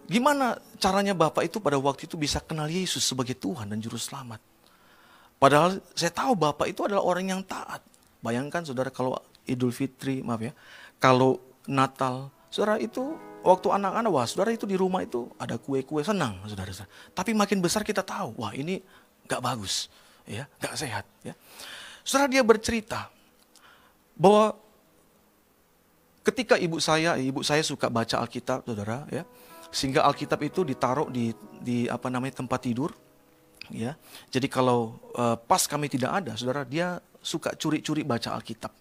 gimana 0.05 0.61
caranya 0.77 1.17
Bapak 1.17 1.49
itu 1.49 1.57
pada 1.57 1.81
waktu 1.81 2.05
itu 2.05 2.13
bisa 2.13 2.37
kenal 2.37 2.69
Yesus 2.69 3.01
sebagai 3.01 3.33
Tuhan 3.33 3.69
dan 3.73 3.81
Juru 3.81 3.97
Selamat? 3.97 4.37
Padahal 5.37 5.77
saya 5.93 6.09
tahu 6.09 6.33
Bapak 6.33 6.69
itu 6.69 6.85
adalah 6.85 7.05
orang 7.05 7.29
yang 7.29 7.41
taat. 7.45 7.81
Bayangkan 8.21 8.65
saudara 8.65 8.89
kalau 8.89 9.13
Idul 9.45 9.71
Fitri, 9.71 10.25
maaf 10.25 10.41
ya, 10.41 10.53
kalau 10.97 11.37
Natal, 11.69 12.33
saudara 12.49 12.81
itu 12.81 13.15
waktu 13.45 13.69
anak-anak, 13.69 14.09
wah 14.11 14.25
saudara 14.25 14.51
itu 14.51 14.65
di 14.65 14.73
rumah 14.75 15.05
itu 15.05 15.29
ada 15.37 15.55
kue-kue 15.61 16.01
senang, 16.01 16.41
saudara. 16.49 16.73
saudara. 16.73 16.89
Tapi 17.13 17.31
makin 17.37 17.61
besar 17.61 17.85
kita 17.85 18.01
tahu, 18.01 18.35
wah 18.41 18.51
ini 18.51 18.81
gak 19.29 19.39
bagus, 19.39 19.87
ya, 20.25 20.49
gak 20.59 20.75
sehat. 20.75 21.05
Ya. 21.21 21.37
Saudara 22.01 22.27
dia 22.27 22.41
bercerita 22.41 23.07
bahwa 24.17 24.57
Ketika 26.27 26.59
ibu 26.59 26.75
saya, 26.83 27.15
ibu 27.15 27.39
saya 27.39 27.63
suka 27.63 27.87
baca 27.87 28.19
Alkitab, 28.19 28.67
saudara, 28.67 29.07
ya, 29.07 29.23
sehingga 29.71 30.03
Alkitab 30.03 30.43
itu 30.43 30.67
ditaruh 30.67 31.07
di 31.07 31.31
di 31.63 31.87
apa 31.87 32.11
namanya 32.11 32.43
tempat 32.43 32.67
tidur, 32.67 32.91
ya. 33.71 33.95
Jadi 34.31 34.47
kalau 34.47 34.99
uh, 35.15 35.35
pas 35.35 35.63
kami 35.65 35.87
tidak 35.91 36.23
ada, 36.23 36.33
saudara, 36.39 36.63
dia 36.67 36.99
suka 37.19 37.53
curi-curi 37.55 38.07
baca 38.07 38.35
Alkitab, 38.35 38.71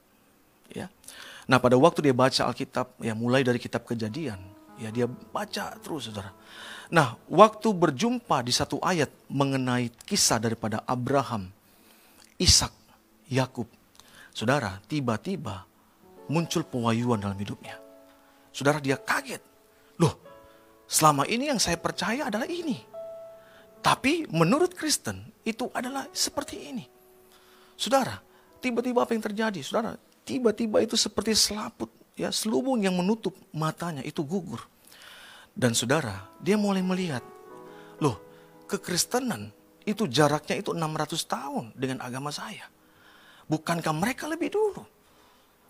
ya. 0.70 0.87
Nah 1.47 1.62
pada 1.62 1.78
waktu 1.78 2.11
dia 2.11 2.14
baca 2.14 2.47
Alkitab, 2.47 2.99
ya 3.03 3.14
mulai 3.14 3.47
dari 3.47 3.62
kitab 3.62 3.87
Kejadian, 3.87 4.39
ya 4.78 4.91
dia 4.91 5.07
baca 5.07 5.74
terus, 5.78 6.11
saudara. 6.11 6.34
Nah 6.91 7.18
waktu 7.26 7.70
berjumpa 7.74 8.43
di 8.47 8.53
satu 8.55 8.78
ayat 8.82 9.11
mengenai 9.30 9.91
kisah 10.07 10.39
daripada 10.39 10.82
Abraham, 10.87 11.51
Ishak, 12.39 12.74
Yakub, 13.30 13.66
saudara, 14.34 14.78
tiba-tiba 14.87 15.66
muncul 16.30 16.66
pewahyuan 16.66 17.22
dalam 17.22 17.39
hidupnya. 17.39 17.78
Saudara 18.51 18.82
dia 18.82 18.99
kaget. 18.99 19.43
Loh, 20.01 20.16
selama 20.91 21.28
ini 21.30 21.51
yang 21.51 21.61
saya 21.61 21.78
percaya 21.78 22.26
adalah 22.28 22.49
ini. 22.51 22.95
Tapi 23.87 24.26
menurut 24.34 24.74
Kristen 24.74 25.22
itu 25.47 25.70
adalah 25.70 26.11
seperti 26.11 26.74
ini. 26.74 26.82
Saudara, 27.78 28.18
tiba-tiba 28.59 29.07
apa 29.07 29.14
yang 29.14 29.22
terjadi? 29.22 29.62
Saudara, 29.62 29.95
tiba-tiba 30.26 30.82
itu 30.82 30.99
seperti 30.99 31.39
selaput, 31.39 31.87
ya 32.18 32.34
selubung 32.34 32.82
yang 32.82 32.99
menutup 32.99 33.39
matanya 33.55 34.03
itu 34.03 34.26
gugur. 34.26 34.59
Dan 35.55 35.70
saudara, 35.70 36.26
dia 36.43 36.59
mulai 36.59 36.82
melihat, 36.82 37.22
loh, 38.03 38.18
kekristenan 38.66 39.55
itu 39.87 40.11
jaraknya 40.11 40.59
itu 40.59 40.74
600 40.74 41.22
tahun 41.22 41.64
dengan 41.78 42.03
agama 42.03 42.34
saya. 42.34 42.66
Bukankah 43.47 43.95
mereka 43.95 44.26
lebih 44.26 44.51
dulu? 44.51 44.82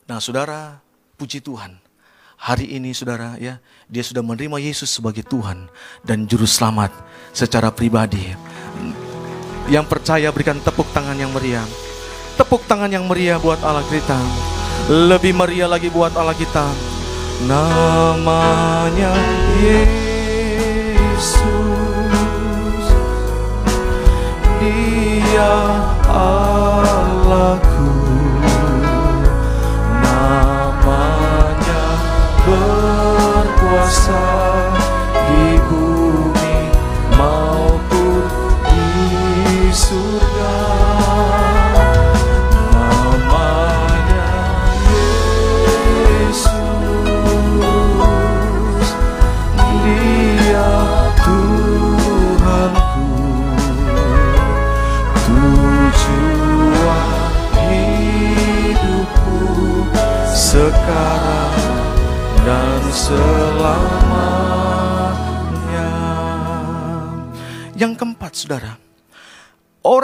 Nah, 0.09 0.25
saudara, 0.25 0.81
puji 1.21 1.45
Tuhan. 1.45 1.86
Hari 2.37 2.77
ini 2.77 2.93
saudara 2.93 3.41
ya, 3.41 3.57
dia 3.89 4.05
sudah 4.05 4.21
menerima 4.21 4.61
Yesus 4.61 4.93
sebagai 4.93 5.25
Tuhan 5.25 5.73
dan 6.05 6.29
juru 6.29 6.45
selamat 6.45 6.93
secara 7.33 7.73
pribadi. 7.73 8.37
Yang 9.73 9.87
percaya 9.89 10.29
berikan 10.31 10.61
tepuk 10.61 10.87
tangan 10.93 11.17
yang 11.17 11.33
meriah. 11.33 11.65
Tepuk 12.37 12.69
tangan 12.69 12.93
yang 12.93 13.09
meriah 13.09 13.41
buat 13.41 13.57
Allah 13.65 13.83
kita. 13.89 14.21
Lebih 14.93 15.33
meriah 15.33 15.67
lagi 15.67 15.89
buat 15.89 16.13
Allah 16.13 16.37
kita. 16.37 16.69
Namanya 17.49 19.17
Yesus. 19.65 21.41
Dia 24.61 25.53
Allahku. 26.13 27.76
Berkuasa 34.07 34.36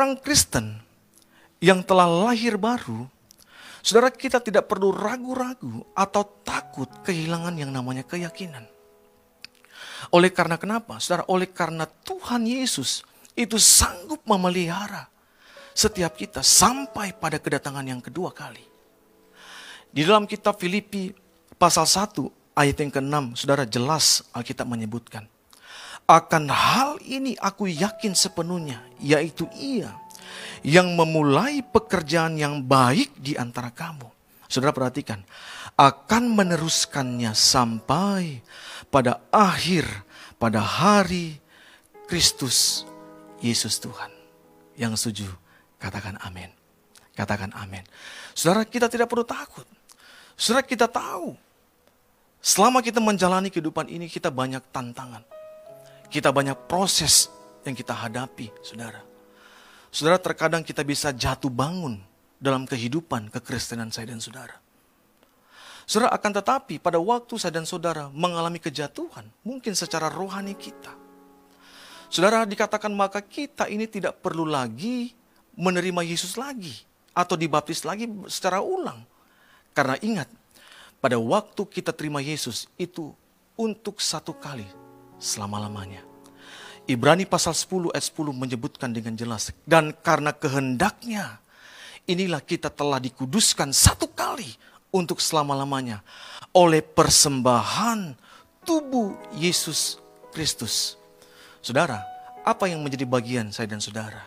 orang 0.02 0.18
Kristen 0.18 0.82
yang 1.62 1.78
telah 1.86 2.10
lahir 2.10 2.58
baru, 2.58 3.06
saudara 3.86 4.10
kita 4.10 4.42
tidak 4.42 4.66
perlu 4.66 4.90
ragu-ragu 4.90 5.86
atau 5.94 6.26
takut 6.42 6.90
kehilangan 7.06 7.54
yang 7.54 7.70
namanya 7.70 8.02
keyakinan. 8.02 8.66
Oleh 10.10 10.34
karena 10.34 10.58
kenapa? 10.58 10.98
Saudara, 10.98 11.22
oleh 11.30 11.46
karena 11.46 11.86
Tuhan 11.86 12.42
Yesus 12.42 13.06
itu 13.38 13.62
sanggup 13.62 14.18
memelihara 14.26 15.06
setiap 15.70 16.18
kita 16.18 16.42
sampai 16.42 17.14
pada 17.14 17.38
kedatangan 17.38 17.86
yang 17.86 18.02
kedua 18.02 18.34
kali. 18.34 18.66
Di 19.94 20.02
dalam 20.02 20.26
kitab 20.26 20.58
Filipi 20.58 21.14
pasal 21.54 21.86
1 21.86 22.58
ayat 22.58 22.76
yang 22.82 22.90
ke-6, 22.90 23.38
saudara 23.38 23.62
jelas 23.62 24.26
Alkitab 24.34 24.66
menyebutkan. 24.66 25.30
Akan 26.06 26.50
hal 26.50 26.98
ini 27.06 27.38
aku 27.38 27.70
yakin 27.70 28.12
sepenuhnya, 28.12 28.82
yaitu 29.00 29.48
ia 29.56 29.96
yang 30.62 30.94
memulai 30.94 31.62
pekerjaan 31.62 32.38
yang 32.38 32.62
baik 32.62 33.10
di 33.18 33.34
antara 33.34 33.74
kamu. 33.74 34.06
Saudara 34.46 34.70
perhatikan, 34.74 35.24
akan 35.74 36.22
meneruskannya 36.36 37.32
sampai 37.32 38.44
pada 38.92 39.24
akhir, 39.32 39.88
pada 40.36 40.60
hari 40.60 41.40
Kristus 42.06 42.84
Yesus 43.40 43.80
Tuhan. 43.80 44.12
Yang 44.76 44.92
setuju, 45.00 45.28
katakan 45.80 46.20
amin. 46.20 46.52
Katakan 47.16 47.52
amin. 47.56 47.84
Saudara, 48.32 48.64
kita 48.64 48.88
tidak 48.88 49.08
perlu 49.08 49.24
takut. 49.24 49.64
Saudara, 50.36 50.64
kita 50.64 50.88
tahu. 50.88 51.36
Selama 52.42 52.80
kita 52.80 52.98
menjalani 52.98 53.52
kehidupan 53.52 53.88
ini, 53.88 54.08
kita 54.08 54.32
banyak 54.32 54.64
tantangan. 54.72 55.24
Kita 56.12 56.28
banyak 56.28 56.68
proses 56.68 57.32
yang 57.64 57.72
kita 57.72 57.96
hadapi, 57.96 58.52
saudara. 58.60 59.00
Saudara, 59.88 60.20
terkadang 60.20 60.60
kita 60.60 60.84
bisa 60.84 61.08
jatuh 61.08 61.48
bangun 61.48 61.96
dalam 62.36 62.68
kehidupan 62.68 63.32
kekristenan 63.32 63.88
saya 63.88 64.12
dan 64.12 64.20
saudara. 64.20 64.60
Saudara, 65.88 66.12
akan 66.12 66.36
tetapi 66.36 66.84
pada 66.84 67.00
waktu 67.00 67.40
saya 67.40 67.56
dan 67.56 67.64
saudara 67.64 68.12
mengalami 68.12 68.60
kejatuhan, 68.60 69.24
mungkin 69.40 69.72
secara 69.72 70.12
rohani 70.12 70.52
kita. 70.52 70.92
Saudara, 72.12 72.44
dikatakan 72.44 72.92
maka 72.92 73.24
kita 73.24 73.72
ini 73.72 73.88
tidak 73.88 74.20
perlu 74.20 74.44
lagi 74.44 75.16
menerima 75.56 76.04
Yesus 76.04 76.36
lagi 76.36 76.76
atau 77.16 77.40
dibaptis 77.40 77.88
lagi 77.88 78.04
secara 78.28 78.60
ulang. 78.60 79.00
Karena 79.72 79.96
ingat, 80.04 80.28
pada 81.00 81.16
waktu 81.16 81.64
kita 81.64 81.96
terima 81.96 82.20
Yesus 82.20 82.68
itu 82.76 83.16
untuk 83.56 83.96
satu 83.96 84.36
kali 84.36 84.81
selama-lamanya. 85.22 86.02
Ibrani 86.90 87.22
pasal 87.22 87.54
10 87.54 87.94
ayat 87.94 88.10
10 88.10 88.34
menyebutkan 88.34 88.90
dengan 88.90 89.14
jelas. 89.14 89.54
Dan 89.62 89.94
karena 89.94 90.34
kehendaknya, 90.34 91.38
inilah 92.10 92.42
kita 92.42 92.74
telah 92.74 92.98
dikuduskan 92.98 93.70
satu 93.70 94.10
kali 94.10 94.50
untuk 94.90 95.22
selama-lamanya. 95.22 96.02
Oleh 96.50 96.82
persembahan 96.82 98.18
tubuh 98.66 99.14
Yesus 99.38 100.02
Kristus. 100.34 100.98
Saudara, 101.62 102.02
apa 102.42 102.66
yang 102.66 102.82
menjadi 102.82 103.06
bagian 103.06 103.54
saya 103.54 103.70
dan 103.70 103.78
saudara 103.78 104.26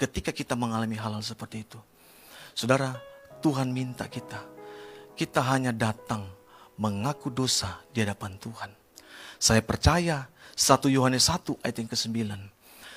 ketika 0.00 0.32
kita 0.32 0.56
mengalami 0.56 0.96
hal-hal 0.96 1.20
seperti 1.20 1.68
itu? 1.68 1.76
Saudara, 2.56 2.96
Tuhan 3.44 3.68
minta 3.68 4.08
kita, 4.08 4.40
kita 5.12 5.44
hanya 5.52 5.76
datang 5.76 6.24
mengaku 6.80 7.28
dosa 7.28 7.84
di 7.92 8.00
hadapan 8.00 8.40
Tuhan. 8.40 8.79
Saya 9.40 9.64
percaya 9.64 10.28
1 10.52 10.92
Yohanes 10.92 11.32
1 11.32 11.64
ayat 11.64 11.76
yang 11.80 11.88
ke-9. 11.88 12.16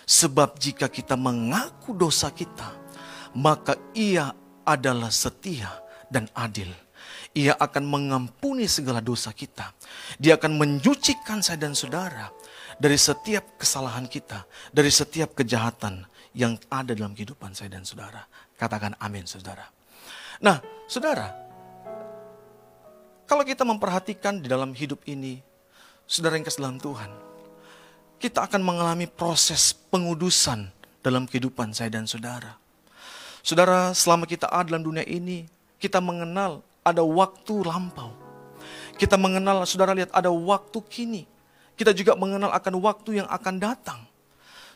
Sebab 0.04 0.60
jika 0.60 0.92
kita 0.92 1.16
mengaku 1.16 1.96
dosa 1.96 2.28
kita, 2.36 2.76
maka 3.32 3.80
ia 3.96 4.36
adalah 4.68 5.08
setia 5.08 5.72
dan 6.12 6.28
adil. 6.36 6.68
Ia 7.32 7.56
akan 7.56 7.88
mengampuni 7.88 8.68
segala 8.68 9.00
dosa 9.00 9.32
kita. 9.32 9.72
Dia 10.20 10.36
akan 10.36 10.60
mencucikan 10.60 11.40
saya 11.40 11.64
dan 11.64 11.74
saudara 11.74 12.28
dari 12.76 13.00
setiap 13.00 13.56
kesalahan 13.56 14.06
kita, 14.12 14.44
dari 14.70 14.92
setiap 14.92 15.34
kejahatan 15.34 16.04
yang 16.36 16.60
ada 16.68 16.92
dalam 16.92 17.16
kehidupan 17.16 17.56
saya 17.56 17.72
dan 17.72 17.88
saudara. 17.88 18.28
Katakan 18.60 19.00
amin 19.00 19.24
saudara. 19.24 19.66
Nah 20.44 20.60
saudara, 20.92 21.32
kalau 23.24 23.48
kita 23.48 23.64
memperhatikan 23.64 24.44
di 24.44 24.52
dalam 24.52 24.76
hidup 24.76 25.02
ini, 25.10 25.53
saudara 26.08 26.38
yang 26.38 26.46
kasih 26.46 26.62
dalam 26.64 26.80
Tuhan, 26.80 27.12
kita 28.20 28.48
akan 28.48 28.62
mengalami 28.64 29.08
proses 29.10 29.76
pengudusan 29.92 30.72
dalam 31.04 31.28
kehidupan 31.28 31.76
saya 31.76 31.92
dan 31.92 32.08
saudara. 32.08 32.56
Saudara, 33.44 33.92
selama 33.92 34.24
kita 34.24 34.48
ada 34.48 34.72
dalam 34.72 34.88
dunia 34.88 35.04
ini, 35.04 35.44
kita 35.76 36.00
mengenal 36.00 36.64
ada 36.80 37.04
waktu 37.04 37.68
lampau. 37.68 38.16
Kita 38.96 39.20
mengenal, 39.20 39.68
saudara 39.68 39.92
lihat 39.92 40.16
ada 40.16 40.32
waktu 40.32 40.80
kini. 40.88 41.24
Kita 41.76 41.92
juga 41.92 42.16
mengenal 42.16 42.56
akan 42.56 42.80
waktu 42.80 43.20
yang 43.20 43.28
akan 43.28 43.56
datang. 43.60 44.00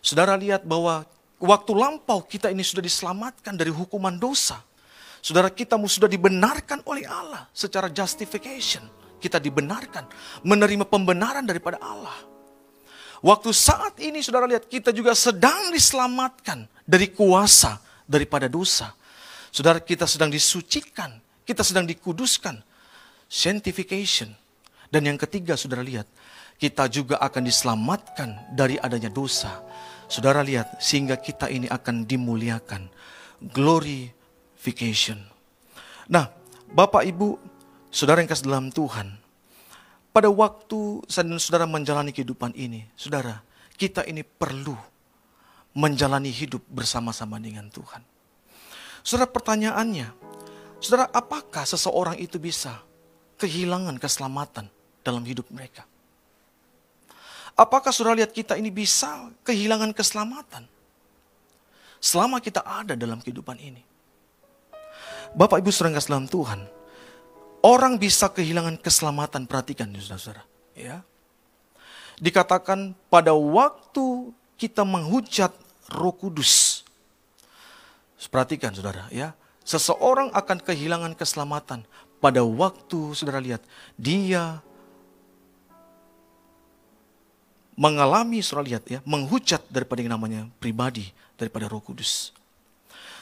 Saudara 0.04 0.36
lihat 0.36 0.68
bahwa 0.68 1.08
waktu 1.40 1.72
lampau 1.72 2.20
kita 2.26 2.52
ini 2.52 2.66
sudah 2.66 2.84
diselamatkan 2.84 3.56
dari 3.56 3.72
hukuman 3.72 4.20
dosa. 4.20 4.60
Saudara 5.24 5.48
kita 5.48 5.80
sudah 5.80 6.10
dibenarkan 6.12 6.84
oleh 6.84 7.08
Allah 7.08 7.48
secara 7.56 7.88
justification. 7.88 8.84
Kita 9.18 9.42
dibenarkan 9.42 10.06
menerima 10.46 10.86
pembenaran 10.86 11.44
daripada 11.44 11.82
Allah. 11.82 12.16
Waktu 13.22 13.50
saat 13.50 13.98
ini 13.98 14.22
saudara 14.22 14.46
lihat 14.46 14.70
kita 14.70 14.94
juga 14.94 15.18
sedang 15.18 15.74
diselamatkan 15.74 16.70
dari 16.86 17.10
kuasa 17.10 17.82
daripada 18.06 18.46
dosa. 18.46 18.94
Saudara 19.50 19.82
kita 19.82 20.06
sedang 20.06 20.30
disucikan, 20.30 21.18
kita 21.42 21.66
sedang 21.66 21.90
dikuduskan. 21.90 22.62
Sanctification. 23.28 24.32
Dan 24.88 25.04
yang 25.10 25.20
ketiga 25.20 25.60
saudara 25.60 25.84
lihat, 25.84 26.08
kita 26.56 26.88
juga 26.88 27.20
akan 27.20 27.44
diselamatkan 27.44 28.54
dari 28.56 28.80
adanya 28.80 29.12
dosa. 29.12 29.60
Saudara 30.08 30.40
lihat, 30.46 30.80
sehingga 30.80 31.20
kita 31.20 31.52
ini 31.52 31.68
akan 31.68 32.08
dimuliakan. 32.08 32.88
Glorification. 33.52 35.20
Nah, 36.08 36.32
Bapak 36.72 37.04
Ibu, 37.04 37.47
saudara 37.92 38.22
yang 38.22 38.30
kasih 38.30 38.48
dalam 38.48 38.70
Tuhan, 38.70 39.16
pada 40.12 40.30
waktu 40.34 41.06
saudara 41.38 41.70
menjalani 41.70 42.10
kehidupan 42.10 42.56
ini, 42.58 42.90
saudara, 42.98 43.42
kita 43.78 44.02
ini 44.10 44.26
perlu 44.26 44.74
menjalani 45.78 46.34
hidup 46.34 46.66
bersama-sama 46.74 47.38
dengan 47.38 47.70
Tuhan. 47.70 48.02
Saudara 49.06 49.30
pertanyaannya, 49.30 50.10
saudara 50.82 51.06
apakah 51.14 51.64
seseorang 51.70 52.18
itu 52.18 52.42
bisa 52.42 52.82
kehilangan 53.38 54.02
keselamatan 54.02 54.66
dalam 55.06 55.22
hidup 55.22 55.46
mereka? 55.54 55.86
Apakah 57.58 57.94
saudara 57.94 58.22
lihat 58.22 58.34
kita 58.34 58.58
ini 58.58 58.74
bisa 58.74 59.30
kehilangan 59.46 59.94
keselamatan? 59.94 60.66
Selama 61.98 62.38
kita 62.38 62.62
ada 62.62 62.94
dalam 62.94 63.18
kehidupan 63.18 63.58
ini. 63.58 63.82
Bapak 65.34 65.62
Ibu 65.62 65.74
saudara 65.74 65.98
dalam 65.98 66.30
Tuhan, 66.30 66.77
orang 67.62 67.98
bisa 67.98 68.30
kehilangan 68.30 68.78
keselamatan, 68.80 69.46
perhatikan 69.46 69.90
saudara-saudara. 69.94 70.44
Ya. 70.78 71.02
Dikatakan 72.18 72.98
pada 73.10 73.34
waktu 73.34 74.34
kita 74.58 74.82
menghujat 74.82 75.54
roh 75.94 76.14
kudus. 76.14 76.84
Perhatikan 78.28 78.74
saudara 78.74 79.08
ya. 79.14 79.38
Seseorang 79.68 80.34
akan 80.34 80.58
kehilangan 80.64 81.14
keselamatan 81.14 81.86
pada 82.18 82.42
waktu 82.42 83.14
saudara 83.14 83.38
lihat 83.38 83.62
dia 84.00 84.64
mengalami 87.78 88.42
saudara 88.42 88.66
lihat 88.74 88.84
ya 88.90 89.00
menghujat 89.06 89.62
daripada 89.70 90.02
yang 90.02 90.18
namanya 90.18 90.50
pribadi 90.58 91.14
daripada 91.38 91.70
Roh 91.70 91.80
Kudus. 91.80 92.34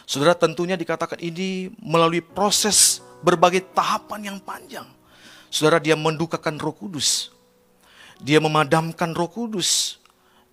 Saudara 0.08 0.32
tentunya 0.32 0.80
dikatakan 0.80 1.20
ini 1.20 1.76
melalui 1.84 2.24
proses 2.24 3.04
berbagai 3.26 3.66
tahapan 3.74 4.30
yang 4.30 4.38
panjang. 4.38 4.86
Saudara 5.50 5.82
dia 5.82 5.98
mendukakan 5.98 6.62
Roh 6.62 6.78
Kudus. 6.78 7.34
Dia 8.22 8.38
memadamkan 8.38 9.18
Roh 9.18 9.34
Kudus. 9.34 9.98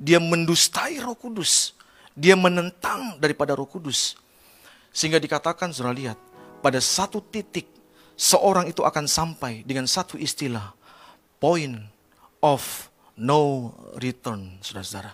Dia 0.01 0.17
mendustai 0.17 0.97
Roh 1.05 1.13
Kudus. 1.13 1.77
Dia 2.17 2.33
menentang 2.33 3.21
daripada 3.21 3.53
Roh 3.53 3.69
Kudus. 3.69 4.17
Sehingga 4.89 5.21
dikatakan 5.21 5.77
saudara 5.77 5.93
lihat 5.93 6.19
pada 6.65 6.81
satu 6.81 7.21
titik 7.21 7.69
seorang 8.17 8.69
itu 8.73 8.81
akan 8.81 9.05
sampai 9.05 9.65
dengan 9.69 9.85
satu 9.85 10.17
istilah 10.17 10.73
point 11.37 11.77
of 12.41 12.61
no 13.19 13.73
return, 14.01 14.61
saudara-saudara. 14.61 15.13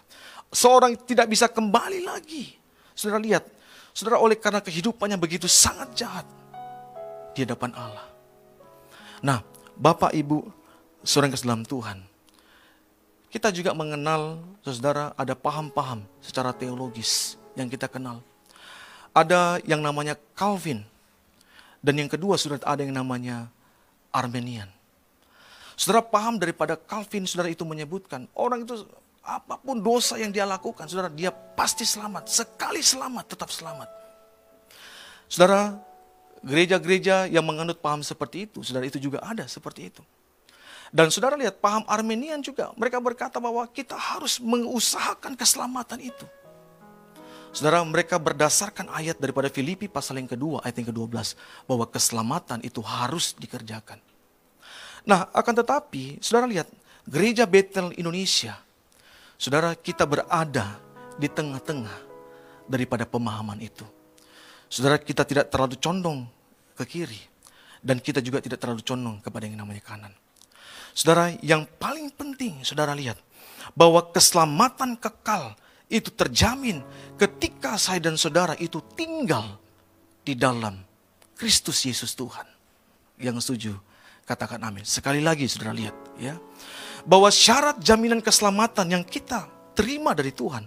Seorang 0.49 0.93
tidak 1.05 1.27
bisa 1.31 1.47
kembali 1.47 2.05
lagi. 2.05 2.57
Saudara 2.93 3.23
lihat, 3.23 3.45
saudara 3.95 4.19
oleh 4.19 4.35
karena 4.35 4.59
kehidupannya 4.59 5.17
begitu 5.21 5.47
sangat 5.47 5.95
jahat 5.95 6.27
di 7.39 7.47
hadapan 7.47 7.71
Allah. 7.79 8.07
Nah, 9.23 9.47
Bapak 9.79 10.11
Ibu, 10.11 10.43
saudara 11.07 11.31
yang 11.31 11.63
Tuhan, 11.63 12.03
kita 13.31 13.55
juga 13.55 13.71
mengenal, 13.79 14.43
saudara, 14.67 15.15
ada 15.15 15.39
paham-paham 15.39 16.03
secara 16.19 16.51
teologis 16.51 17.39
yang 17.55 17.71
kita 17.71 17.87
kenal. 17.87 18.19
Ada 19.15 19.63
yang 19.63 19.79
namanya 19.79 20.19
Calvin, 20.35 20.83
dan 21.79 21.95
yang 21.95 22.11
kedua 22.11 22.35
sudah 22.35 22.59
ada 22.67 22.83
yang 22.83 22.91
namanya 22.91 23.47
Armenian. 24.11 24.67
Saudara 25.79 26.03
paham 26.03 26.43
daripada 26.43 26.75
Calvin, 26.75 27.23
saudara 27.23 27.47
itu 27.47 27.63
menyebutkan 27.63 28.27
orang 28.35 28.67
itu 28.67 28.83
apa 29.23 29.61
pun 29.63 29.79
dosa 29.79 30.19
yang 30.19 30.35
dia 30.35 30.43
lakukan, 30.43 30.91
saudara 30.91 31.07
dia 31.07 31.31
pasti 31.31 31.87
selamat. 31.87 32.27
Sekali 32.27 32.83
selamat, 32.83 33.25
tetap 33.31 33.53
selamat. 33.55 33.87
Saudara, 35.29 35.77
gereja-gereja 36.45 37.27
yang 37.31 37.45
menganut 37.45 37.79
paham 37.79 38.03
seperti 38.03 38.51
itu, 38.51 38.63
saudara 38.63 38.87
itu 38.87 38.99
juga 38.99 39.23
ada 39.23 39.47
seperti 39.47 39.91
itu. 39.91 40.03
Dan 40.89 41.13
saudara 41.13 41.37
lihat 41.37 41.61
paham 41.61 41.85
Armenian 41.85 42.41
juga, 42.41 42.73
mereka 42.77 42.97
berkata 42.97 43.37
bahwa 43.37 43.65
kita 43.69 43.93
harus 43.93 44.41
mengusahakan 44.41 45.37
keselamatan 45.37 46.01
itu. 46.01 46.25
Saudara, 47.53 47.81
mereka 47.85 48.21
berdasarkan 48.21 48.93
ayat 48.93 49.17
daripada 49.17 49.49
Filipi 49.49 49.89
pasal 49.89 50.21
yang 50.21 50.29
kedua, 50.29 50.61
ayat 50.65 50.85
yang 50.85 50.89
ke-12. 50.93 51.37
Bahwa 51.65 51.85
keselamatan 51.89 52.61
itu 52.61 52.81
harus 52.85 53.33
dikerjakan. 53.37 54.01
Nah, 55.09 55.29
akan 55.33 55.55
tetapi, 55.65 56.21
saudara 56.21 56.45
lihat, 56.45 56.69
gereja 57.09 57.49
Betel 57.49 57.97
Indonesia, 57.97 58.57
saudara 59.41 59.73
kita 59.73 60.05
berada 60.05 60.77
di 61.17 61.29
tengah-tengah 61.29 61.99
daripada 62.69 63.09
pemahaman 63.09 63.57
itu. 63.65 63.85
Saudara, 64.69 65.01
kita 65.01 65.25
tidak 65.25 65.49
terlalu 65.49 65.81
condong 65.81 66.29
ke 66.77 66.85
kiri. 66.85 67.21
Dan 67.79 68.03
kita 68.05 68.21
juga 68.21 68.43
tidak 68.45 68.61
terlalu 68.61 68.85
condong 68.85 69.17
kepada 69.25 69.49
yang 69.49 69.59
namanya 69.59 69.83
kanan. 69.83 70.13
Saudara, 70.93 71.31
yang 71.41 71.65
paling 71.79 72.11
penting, 72.11 72.61
saudara 72.67 72.93
lihat, 72.93 73.17
bahwa 73.73 74.03
keselamatan 74.11 74.99
kekal 74.99 75.55
itu 75.89 76.13
terjamin 76.13 76.85
ketika 77.17 77.81
saya 77.81 78.03
dan 78.03 78.19
saudara 78.21 78.53
itu 78.61 78.83
tinggal 78.93 79.57
di 80.27 80.37
dalam 80.37 80.77
Kristus 81.39 81.87
Yesus 81.87 82.13
Tuhan. 82.13 82.45
Yang 83.17 83.47
setuju, 83.47 83.73
katakan 84.29 84.61
amin. 84.61 84.85
Sekali 84.85 85.25
lagi 85.25 85.49
saudara 85.49 85.73
lihat 85.73 85.97
ya. 86.21 86.37
Bahwa 87.09 87.33
syarat 87.33 87.81
jaminan 87.81 88.21
keselamatan 88.21 88.93
yang 88.93 89.05
kita 89.07 89.49
terima 89.73 90.13
dari 90.13 90.35
Tuhan. 90.35 90.67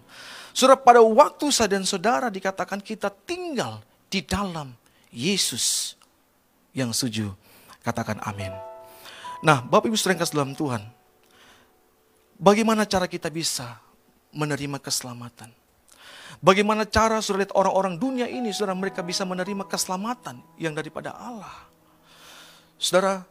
Saudara 0.55 0.79
pada 0.79 1.03
waktu 1.03 1.47
saya 1.53 1.77
dan 1.77 1.83
saudara 1.83 2.31
dikatakan 2.31 2.81
kita 2.81 3.11
tinggal 3.11 3.83
di 4.11 4.19
dalam 4.19 4.75
Yesus. 5.09 5.95
Yang 6.75 6.99
setuju, 6.99 7.27
katakan 7.83 8.19
amin. 8.27 8.51
Nah 9.41 9.63
Bapak 9.63 9.87
Ibu 9.87 9.95
saudara 9.95 10.27
dalam 10.27 10.51
Tuhan. 10.53 10.83
Bagaimana 12.35 12.83
cara 12.83 13.07
kita 13.07 13.31
bisa 13.31 13.79
menerima 14.35 14.79
keselamatan. 14.79 15.51
Bagaimana 16.41 16.89
cara 16.89 17.21
saudara 17.21 17.51
orang-orang 17.53 18.01
dunia 18.01 18.25
ini, 18.25 18.49
saudara 18.49 18.73
mereka 18.73 19.05
bisa 19.05 19.27
menerima 19.27 19.67
keselamatan 19.67 20.41
yang 20.57 20.73
daripada 20.73 21.13
Allah. 21.13 21.53
Saudara, 22.81 23.21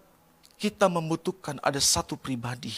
kita 0.61 0.87
membutuhkan 0.87 1.59
ada 1.59 1.81
satu 1.83 2.15
pribadi 2.15 2.71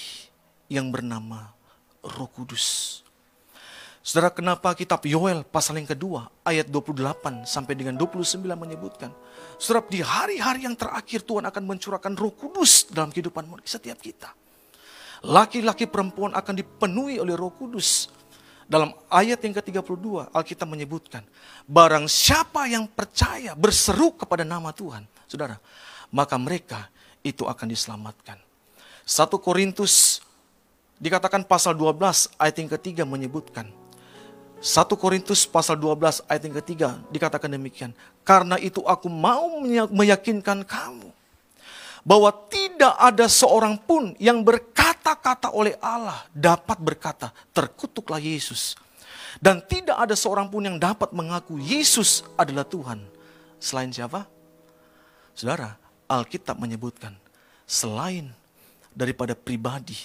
yang 0.73 0.89
bernama 0.89 1.53
Roh 2.01 2.31
Kudus. 2.33 3.03
Saudara, 4.03 4.35
kenapa 4.35 4.75
kitab 4.75 5.07
Yoel 5.07 5.47
pasal 5.47 5.79
yang 5.79 5.87
kedua 5.87 6.27
ayat 6.43 6.67
28 6.67 7.47
sampai 7.47 7.79
dengan 7.79 7.95
29 7.95 8.43
menyebutkan. 8.59 9.15
Saudara, 9.63 9.87
di 9.87 10.03
hari-hari 10.03 10.67
yang 10.67 10.75
terakhir 10.75 11.23
Tuhan 11.23 11.47
akan 11.47 11.63
mencurahkan 11.63 12.19
roh 12.19 12.35
kudus 12.35 12.91
dalam 12.91 13.15
kehidupan 13.15 13.47
setiap 13.63 14.03
kita. 14.03 14.35
Laki-laki 15.23 15.87
perempuan 15.87 16.35
akan 16.35 16.55
dipenuhi 16.59 17.23
oleh 17.23 17.39
roh 17.39 17.55
kudus. 17.55 18.11
Dalam 18.67 18.91
ayat 19.07 19.39
yang 19.39 19.55
ke-32 19.55 20.35
Alkitab 20.35 20.67
menyebutkan. 20.67 21.23
Barang 21.71 22.11
siapa 22.11 22.67
yang 22.67 22.91
percaya 22.91 23.55
berseru 23.55 24.19
kepada 24.19 24.43
nama 24.43 24.75
Tuhan. 24.75 25.07
Saudara, 25.31 25.63
maka 26.11 26.35
mereka 26.43 26.91
itu 27.23 27.47
akan 27.47 27.71
diselamatkan. 27.71 28.35
1 29.07 29.31
Korintus 29.39 30.27
dikatakan 30.99 31.47
pasal 31.47 31.79
12 31.79 32.35
ayat 32.35 32.57
yang 32.59 32.71
ketiga 32.75 33.07
menyebutkan. 33.07 33.82
1 34.63 34.95
Korintus 34.95 35.43
pasal 35.43 35.75
12 35.75 36.23
ayat 36.31 36.43
yang 36.47 36.57
ketiga 36.63 36.89
dikatakan 37.11 37.51
demikian. 37.51 37.91
Karena 38.23 38.55
itu 38.63 38.79
aku 38.87 39.11
mau 39.11 39.59
meyakinkan 39.91 40.63
kamu 40.63 41.11
bahwa 42.07 42.31
tidak 42.47 42.95
ada 42.95 43.27
seorang 43.27 43.75
pun 43.75 44.15
yang 44.23 44.47
berkata-kata 44.47 45.51
oleh 45.51 45.75
Allah 45.83 46.23
dapat 46.31 46.79
berkata, 46.79 47.35
terkutuklah 47.51 48.23
Yesus. 48.23 48.79
Dan 49.43 49.59
tidak 49.67 49.99
ada 49.99 50.15
seorang 50.15 50.47
pun 50.47 50.63
yang 50.63 50.79
dapat 50.79 51.11
mengaku 51.11 51.59
Yesus 51.59 52.23
adalah 52.39 52.63
Tuhan. 52.63 53.03
Selain 53.59 53.91
siapa? 53.91 54.31
Saudara, 55.35 55.75
Alkitab 56.07 56.61
menyebutkan, 56.61 57.19
selain 57.67 58.31
daripada 58.95 59.35
pribadi, 59.35 59.97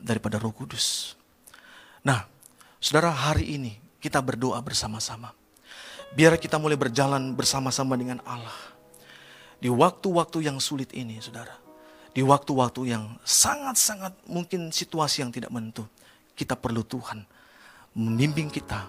daripada 0.00 0.40
roh 0.40 0.50
kudus. 0.50 1.14
Nah, 2.00 2.24
saudara 2.78 3.10
hari 3.10 3.58
ini 3.58 3.72
kita 3.98 4.22
berdoa 4.22 4.58
bersama-sama. 4.62 5.34
Biar 6.14 6.40
kita 6.40 6.56
mulai 6.56 6.80
berjalan 6.80 7.36
bersama-sama 7.36 7.92
dengan 7.98 8.24
Allah 8.24 8.78
di 9.58 9.68
waktu-waktu 9.68 10.46
yang 10.46 10.62
sulit 10.62 10.94
ini, 10.94 11.18
saudara. 11.18 11.52
Di 12.14 12.24
waktu-waktu 12.24 12.94
yang 12.94 13.18
sangat-sangat 13.26 14.16
mungkin 14.30 14.70
situasi 14.72 15.22
yang 15.26 15.30
tidak 15.34 15.52
menentu. 15.52 15.84
Kita 16.32 16.54
perlu 16.54 16.86
Tuhan 16.86 17.26
membimbing 17.98 18.48
kita, 18.48 18.86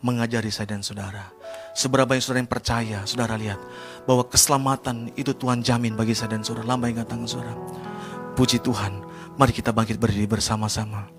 mengajari 0.00 0.48
saya 0.54 0.70
dan 0.70 0.80
saudara. 0.86 1.34
Seberapa 1.74 2.14
yang 2.14 2.22
saudara 2.22 2.40
yang 2.46 2.50
percaya, 2.50 2.98
saudara 3.04 3.34
lihat 3.34 3.58
bahwa 4.06 4.24
keselamatan 4.30 5.10
itu 5.18 5.34
Tuhan 5.34 5.60
jamin 5.60 5.98
bagi 5.98 6.14
saya 6.14 6.38
dan 6.38 6.46
saudara. 6.46 6.64
Lambaikan 6.64 7.04
tangan 7.04 7.28
saudara. 7.28 7.54
Puji 8.38 8.62
Tuhan, 8.62 9.02
mari 9.34 9.50
kita 9.50 9.74
bangkit 9.74 9.98
berdiri 9.98 10.30
bersama-sama. 10.30 11.10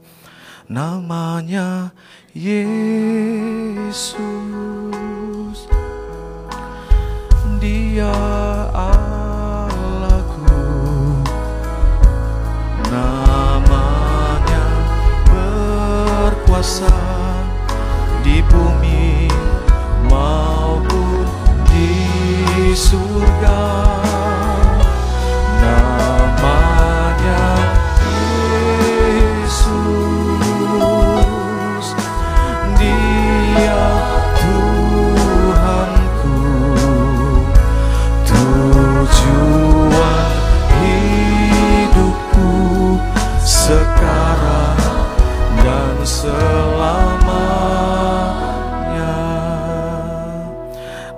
Namanya 0.65 1.93
Yesus. 2.33 4.09
Dia 7.61 8.09
Allahku. 8.73 10.57
Namanya 12.89 14.65
berkuasa 15.29 16.89
di 18.25 18.41
bumi 18.49 19.29
maupun 20.09 21.29
di 21.69 21.93
surga 22.73 24.04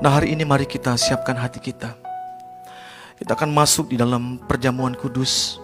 Nah 0.08 0.24
hari 0.24 0.32
ini 0.32 0.48
mari 0.48 0.64
kita 0.64 0.96
siapkan 0.96 1.36
hati 1.36 1.60
kita. 1.60 1.92
Kita 3.20 3.36
akan 3.36 3.52
masuk 3.52 3.92
di 3.92 4.00
dalam 4.00 4.40
perjamuan 4.40 4.96
kudus. 4.96 5.60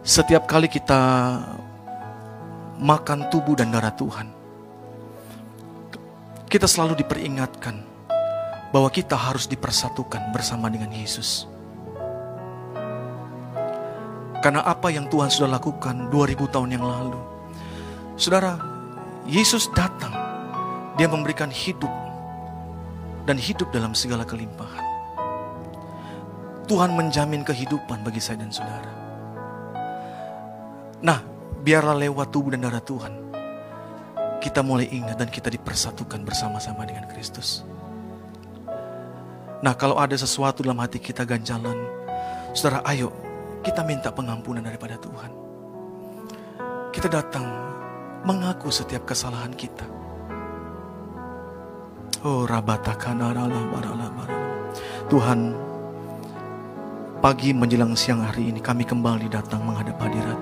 Setiap 0.00 0.48
kali 0.48 0.64
kita 0.64 0.96
makan 2.80 3.28
tubuh 3.28 3.52
dan 3.60 3.68
darah 3.68 3.92
Tuhan, 3.92 4.32
kita 6.48 6.64
selalu 6.64 7.04
diperingatkan 7.04 7.84
bahwa 8.72 8.88
kita 8.88 9.12
harus 9.12 9.44
dipersatukan 9.44 10.32
bersama 10.32 10.72
dengan 10.72 10.96
Yesus. 10.96 11.44
Karena 14.40 14.64
apa 14.64 14.88
yang 14.88 15.04
Tuhan 15.12 15.28
sudah 15.28 15.60
lakukan 15.60 16.08
2000 16.08 16.48
tahun 16.48 16.80
yang 16.80 16.84
lalu. 16.88 17.20
Saudara, 18.16 18.56
Yesus 19.28 19.68
datang. 19.76 20.16
Dia 20.96 21.12
memberikan 21.12 21.52
hidup 21.52 22.05
dan 23.26 23.36
hidup 23.36 23.68
dalam 23.74 23.92
segala 23.92 24.22
kelimpahan. 24.22 24.86
Tuhan 26.66 26.94
menjamin 26.94 27.42
kehidupan 27.46 28.02
bagi 28.02 28.22
saya 28.22 28.42
dan 28.42 28.50
saudara. 28.50 28.92
Nah, 31.02 31.22
biarlah 31.62 31.98
lewat 31.98 32.30
tubuh 32.30 32.54
dan 32.54 32.66
darah 32.66 32.82
Tuhan, 32.82 33.14
kita 34.42 34.62
mulai 34.62 34.90
ingat 34.90 35.18
dan 35.18 35.30
kita 35.30 35.50
dipersatukan 35.50 36.22
bersama-sama 36.22 36.86
dengan 36.86 37.06
Kristus. 37.10 37.62
Nah, 39.62 39.74
kalau 39.74 39.98
ada 39.98 40.14
sesuatu 40.14 40.62
dalam 40.62 40.78
hati 40.82 41.02
kita 41.02 41.26
ganjalan, 41.26 41.74
saudara, 42.54 42.82
ayo 42.90 43.10
kita 43.62 43.82
minta 43.82 44.14
pengampunan 44.14 44.62
daripada 44.62 44.94
Tuhan. 44.98 45.30
Kita 46.94 47.10
datang 47.10 47.46
mengaku 48.26 48.70
setiap 48.70 49.06
kesalahan 49.06 49.54
kita. 49.54 49.95
Oh, 52.24 52.48
rabatakana 52.48 53.28
Tuhan, 55.12 55.52
pagi 57.20 57.52
menjelang 57.52 57.92
siang 57.92 58.24
hari 58.24 58.48
ini 58.48 58.64
kami 58.64 58.88
kembali 58.88 59.28
datang 59.28 59.60
menghadap 59.60 60.00
hadirat. 60.00 60.40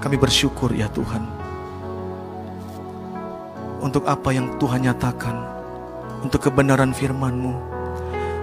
Kami 0.00 0.16
bersyukur 0.16 0.72
ya 0.72 0.88
Tuhan. 0.88 1.20
Untuk 3.84 4.08
apa 4.08 4.32
yang 4.32 4.56
Tuhan 4.56 4.88
nyatakan. 4.88 5.36
Untuk 6.24 6.40
kebenaran 6.48 6.96
firman-Mu. 6.96 7.52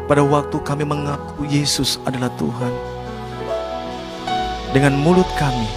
Pada 0.05 0.21
waktu 0.21 0.61
kami 0.61 0.85
mengaku 0.85 1.49
Yesus 1.49 1.97
adalah 2.05 2.29
Tuhan. 2.37 2.73
Dengan 4.77 4.93
mulut 5.01 5.27
kami. 5.41 5.69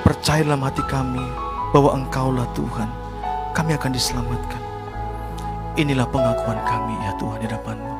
Percaya 0.00 0.40
dalam 0.40 0.64
hati 0.64 0.80
kami 0.88 1.24
bahwa 1.76 2.00
Engkaulah 2.00 2.48
Tuhan. 2.56 2.88
Kami 3.52 3.76
akan 3.76 3.92
diselamatkan. 3.92 4.63
Inilah 5.74 6.06
pengakuan 6.06 6.62
kami 6.70 6.94
ya 7.02 7.10
Tuhan 7.18 7.42
di 7.42 7.50
hadapan-Mu. 7.50 7.94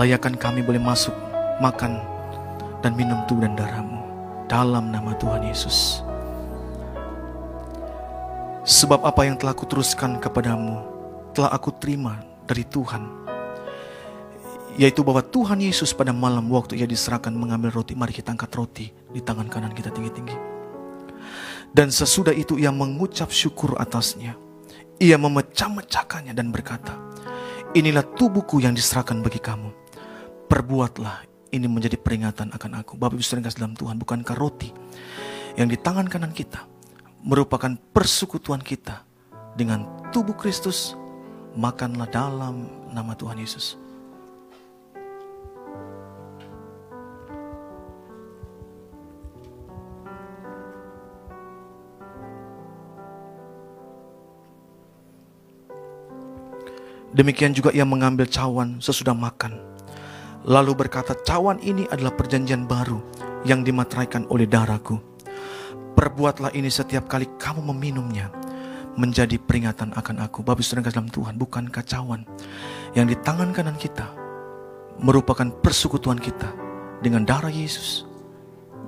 Layakan 0.00 0.32
kami 0.40 0.64
boleh 0.64 0.80
masuk, 0.80 1.12
makan, 1.60 2.00
dan 2.80 2.96
minum 2.96 3.20
tubuh 3.28 3.44
dan 3.44 3.52
darah-Mu 3.52 4.00
dalam 4.48 4.88
nama 4.88 5.12
Tuhan 5.20 5.44
Yesus. 5.44 6.00
Sebab 8.64 9.04
apa 9.04 9.28
yang 9.28 9.36
telah 9.36 9.52
kuteruskan 9.52 10.24
kepadamu 10.24 10.80
telah 11.36 11.52
aku 11.52 11.68
terima 11.76 12.16
dari 12.48 12.64
Tuhan. 12.64 13.04
Yaitu 14.80 15.04
bahwa 15.04 15.20
Tuhan 15.20 15.60
Yesus 15.60 15.92
pada 15.92 16.16
malam 16.16 16.48
waktu 16.48 16.80
ia 16.80 16.88
diserahkan 16.88 17.30
mengambil 17.36 17.76
roti, 17.76 17.92
mari 17.92 18.16
kita 18.16 18.32
angkat 18.32 18.56
roti 18.56 18.88
di 18.88 19.20
tangan 19.20 19.52
kanan 19.52 19.76
kita 19.76 19.92
tinggi-tinggi. 19.92 20.56
Dan 21.76 21.92
sesudah 21.92 22.32
itu 22.32 22.56
ia 22.56 22.72
mengucap 22.72 23.28
syukur 23.28 23.76
atasnya. 23.76 24.43
Ia 25.02 25.18
memecah-mecahkannya 25.18 26.34
dan 26.34 26.54
berkata, 26.54 26.94
Inilah 27.74 28.06
tubuhku 28.14 28.62
yang 28.62 28.70
diserahkan 28.78 29.18
bagi 29.18 29.42
kamu. 29.42 29.74
Perbuatlah 30.46 31.26
ini 31.50 31.66
menjadi 31.66 31.98
peringatan 31.98 32.54
akan 32.54 32.70
aku. 32.78 32.94
Bapak 32.94 33.18
Ibu 33.18 33.22
Saudara 33.26 33.50
dalam 33.50 33.74
Tuhan, 33.74 33.98
bukankah 33.98 34.38
roti 34.38 34.70
yang 35.58 35.66
di 35.66 35.74
tangan 35.74 36.06
kanan 36.06 36.30
kita 36.30 36.62
merupakan 37.26 37.74
persekutuan 37.90 38.62
kita 38.62 39.02
dengan 39.58 40.06
tubuh 40.14 40.38
Kristus? 40.38 40.94
Makanlah 41.54 42.10
dalam 42.10 42.66
nama 42.90 43.14
Tuhan 43.14 43.38
Yesus. 43.38 43.83
Demikian 57.14 57.54
juga 57.54 57.70
ia 57.70 57.86
mengambil 57.86 58.26
cawan 58.26 58.82
sesudah 58.82 59.14
makan. 59.14 59.54
Lalu 60.44 60.74
berkata, 60.74 61.14
cawan 61.14 61.62
ini 61.62 61.86
adalah 61.88 62.12
perjanjian 62.12 62.66
baru 62.66 62.98
yang 63.46 63.62
dimateraikan 63.62 64.26
oleh 64.28 64.44
darahku. 64.50 64.98
Perbuatlah 65.94 66.50
ini 66.58 66.68
setiap 66.68 67.06
kali 67.06 67.30
kamu 67.38 67.70
meminumnya 67.70 68.34
menjadi 68.98 69.38
peringatan 69.38 69.94
akan 69.94 70.26
aku. 70.26 70.42
Bapak 70.42 70.66
saudara 70.66 70.90
dalam 70.90 71.06
Tuhan, 71.06 71.38
bukan 71.38 71.70
cawan 71.70 72.26
yang 72.98 73.06
di 73.06 73.14
tangan 73.14 73.54
kanan 73.54 73.78
kita 73.78 74.10
merupakan 74.98 75.48
persekutuan 75.62 76.18
kita 76.18 76.50
dengan 76.98 77.22
darah 77.22 77.50
Yesus. 77.50 78.04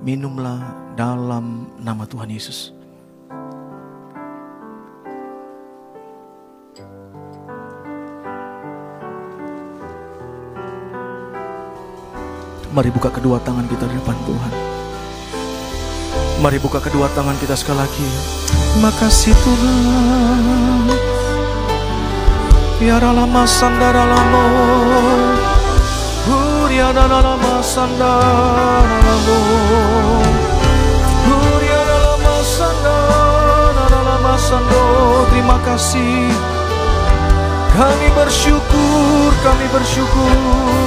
Minumlah 0.03 0.93
dalam 0.93 1.73
nama 1.81 2.05
Tuhan 2.05 2.29
Yesus. 2.29 2.76
Mari 12.77 12.93
buka 12.93 13.09
kedua 13.09 13.41
tangan 13.41 13.65
kita 13.65 13.89
di 13.89 13.97
depan 13.97 14.13
Tuhan. 14.29 14.53
Mari 16.45 16.61
buka 16.61 16.77
kedua 16.77 17.09
tangan 17.09 17.33
kita 17.41 17.57
sekali 17.57 17.81
lagi. 17.81 18.05
Makasih 18.77 19.33
Tuhan. 19.33 20.85
Biara 22.77 23.17
lama 23.17 23.49
sandara 23.49 24.05
lama. 24.05 24.45
Huriana 26.29 27.09
lama 27.09 27.65
sandara 27.65 28.97
lama. 29.01 29.37
Huriana 31.25 31.97
lama 31.97 32.35
sandara 32.45 33.99
lama 34.05 34.33
sando. 34.37 34.85
Terima 35.33 35.57
kasih. 35.65 36.29
Kami 37.73 38.07
bersyukur, 38.13 39.29
kami 39.41 39.65
bersyukur. 39.73 40.86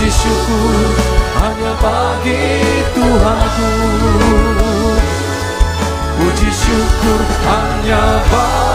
Puji 0.00 0.16
syukur 0.16 0.96
hanya 1.44 1.72
bagi 1.76 2.64
Tuhanku. 2.96 3.72
Puji 6.16 6.48
syukur 6.48 7.20
hanya 7.44 8.24
bagi 8.32 8.69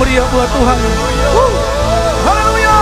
meriah 0.00 0.24
buat 0.32 0.48
Tuhan. 0.48 0.78
Haleluya. 2.24 2.76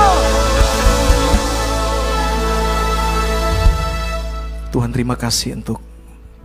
Tuhan 4.70 4.90
terima 4.94 5.18
kasih 5.18 5.58
untuk 5.58 5.82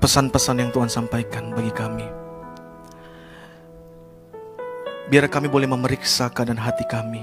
pesan-pesan 0.01 0.65
yang 0.65 0.71
Tuhan 0.74 0.89
sampaikan 0.89 1.53
bagi 1.53 1.69
kami. 1.69 2.07
Biar 5.13 5.30
kami 5.30 5.45
boleh 5.45 5.69
memeriksa 5.69 6.34
keadaan 6.34 6.57
hati 6.57 6.89
kami 6.89 7.21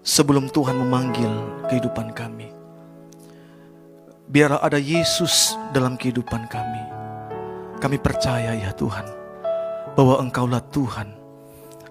sebelum 0.00 0.48
Tuhan 0.48 0.80
memanggil 0.80 1.28
kehidupan 1.68 2.16
kami. 2.16 2.48
Biar 4.32 4.56
ada 4.56 4.80
Yesus 4.80 5.52
dalam 5.76 6.00
kehidupan 6.00 6.48
kami. 6.48 6.84
Kami 7.76 8.00
percaya 8.00 8.56
ya 8.56 8.72
Tuhan 8.72 9.04
bahwa 9.92 10.24
Engkaulah 10.24 10.64
Tuhan. 10.72 11.21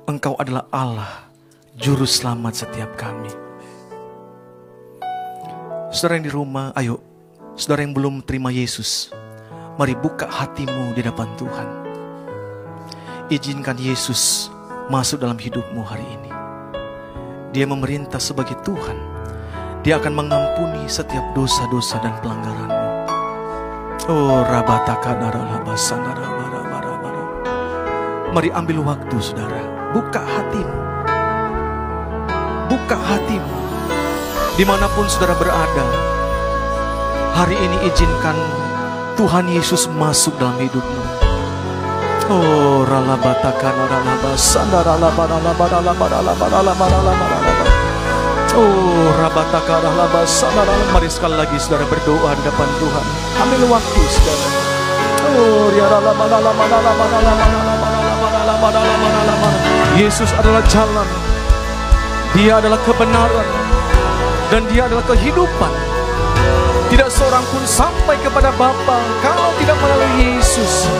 Engkau 0.09 0.33
adalah 0.41 0.65
Allah, 0.73 1.29
juru 1.77 2.09
selamat 2.09 2.65
setiap 2.65 2.97
kami. 2.97 3.29
Saudara 5.93 6.17
yang 6.17 6.25
di 6.25 6.33
rumah, 6.33 6.73
ayo. 6.73 6.97
Saudara 7.53 7.85
yang 7.85 7.93
belum 7.93 8.25
terima 8.25 8.49
Yesus, 8.49 9.13
mari 9.77 9.93
buka 9.93 10.25
hatimu 10.25 10.97
di 10.97 11.05
depan 11.05 11.29
Tuhan. 11.37 11.69
Izinkan 13.29 13.77
Yesus 13.77 14.49
masuk 14.89 15.21
dalam 15.21 15.37
hidupmu 15.37 15.85
hari 15.85 16.03
ini. 16.03 16.31
Dia 17.53 17.69
memerintah 17.69 18.17
sebagai 18.17 18.57
Tuhan. 18.65 18.97
Dia 19.85 20.01
akan 20.01 20.13
mengampuni 20.17 20.89
setiap 20.89 21.35
dosa-dosa 21.37 22.01
dan 22.01 22.17
pelanggaranmu. 22.25 22.89
Oh, 24.09 24.41
rabataka 24.49 25.13
naralabasana 25.13 26.21
Mari 28.31 28.47
ambil 28.55 28.79
waktu 28.87 29.19
saudara. 29.19 29.80
Buka 29.91 30.23
hatimu. 30.23 30.77
Buka 32.71 32.95
hatimu. 32.95 33.55
Di 34.55 34.63
mana 34.63 34.87
pun 34.87 35.03
saudara 35.11 35.35
berada. 35.35 35.83
Hari 37.35 37.59
ini 37.59 37.91
izinkan 37.91 38.39
Tuhan 39.19 39.51
Yesus 39.51 39.91
masuk 39.91 40.31
dalam 40.39 40.55
hidupmu. 40.63 41.03
Oh, 42.31 42.87
ralabataka 42.87 43.67
naralabasana 43.75 44.79
Oh, 48.51 49.11
rabataka 49.19 49.75
naralabasana 49.75 50.63
Mari 50.95 51.11
sekali 51.11 51.35
lagi 51.35 51.59
saudara 51.59 51.83
berdoa 51.91 52.31
di 52.39 52.43
depan 52.47 52.69
Tuhan. 52.79 53.05
Ambil 53.43 53.67
waktu 53.67 54.01
saudara. 54.07 54.47
Oh, 55.35 55.67
Yesus 59.99 60.31
adalah 60.39 60.63
jalan. 60.71 61.07
Dia 62.31 62.63
adalah 62.63 62.79
kebenaran. 62.87 63.47
Dan 64.47 64.63
dia 64.71 64.87
adalah 64.87 65.03
kehidupan. 65.07 65.71
Tidak 66.91 67.07
seorang 67.07 67.43
pun 67.47 67.63
sampai 67.63 68.19
kepada 68.19 68.51
Bapa 68.59 68.99
kalau 69.23 69.51
tidak 69.59 69.79
melalui 69.79 70.35
Yesus. 70.35 70.91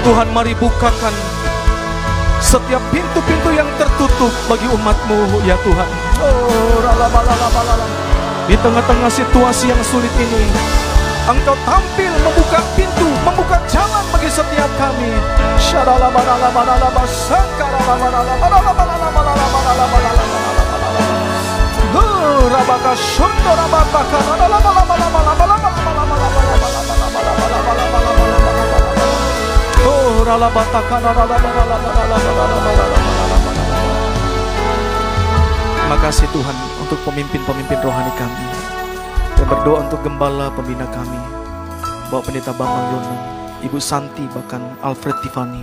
Tuhan 0.00 0.28
mari 0.32 0.56
bukakan 0.56 1.12
setiap 2.40 2.80
pintu-pintu 2.88 3.50
yang 3.52 3.68
tertutup 3.76 4.32
bagi 4.48 4.64
umatmu 4.72 5.44
ya 5.44 5.60
Tuhan. 5.60 5.88
Oh, 6.24 6.80
Di 8.48 8.56
tengah-tengah 8.56 9.12
situasi 9.12 9.68
yang 9.68 9.82
sulit 9.84 10.12
ini, 10.16 10.48
Engkau 11.28 11.52
tampil 11.68 12.08
membuka 12.24 12.64
pintu, 12.72 13.07
membuka 13.28 13.60
jalan 13.68 14.04
bagi 14.08 14.30
setiap 14.32 14.70
kami. 14.80 15.12
Terima 35.78 35.96
kasih 36.04 36.28
Tuhan 36.32 36.56
untuk 36.84 37.00
pemimpin-pemimpin 37.04 37.78
rohani 37.80 38.12
kami. 38.16 38.46
Dan 39.36 39.46
berdoa 39.48 39.84
untuk 39.88 40.00
gembala 40.04 40.52
pembina 40.52 40.84
kami. 40.92 41.37
Bapak 42.08 42.32
Pendeta 42.32 42.56
Bambang 42.56 42.88
Yono, 42.88 43.16
Ibu 43.68 43.76
Santi, 43.76 44.24
bahkan 44.32 44.64
Alfred 44.80 45.12
Tiffany. 45.20 45.60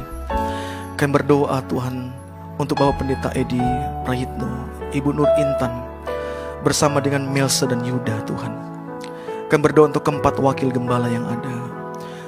Kami 0.94 1.10
berdoa 1.10 1.58
Tuhan 1.66 2.14
untuk 2.62 2.78
Bapak 2.78 3.02
Pendeta 3.02 3.34
Edi 3.34 3.58
Prayitno, 4.06 4.70
Ibu 4.94 5.10
Nur 5.10 5.26
Intan, 5.42 5.74
bersama 6.62 7.02
dengan 7.02 7.26
Melsa 7.26 7.66
dan 7.66 7.82
Yuda 7.82 8.22
Tuhan. 8.30 8.54
Kami 9.50 9.58
berdoa 9.58 9.90
untuk 9.90 10.06
keempat 10.06 10.38
wakil 10.38 10.70
gembala 10.70 11.10
yang 11.10 11.26
ada. 11.26 11.58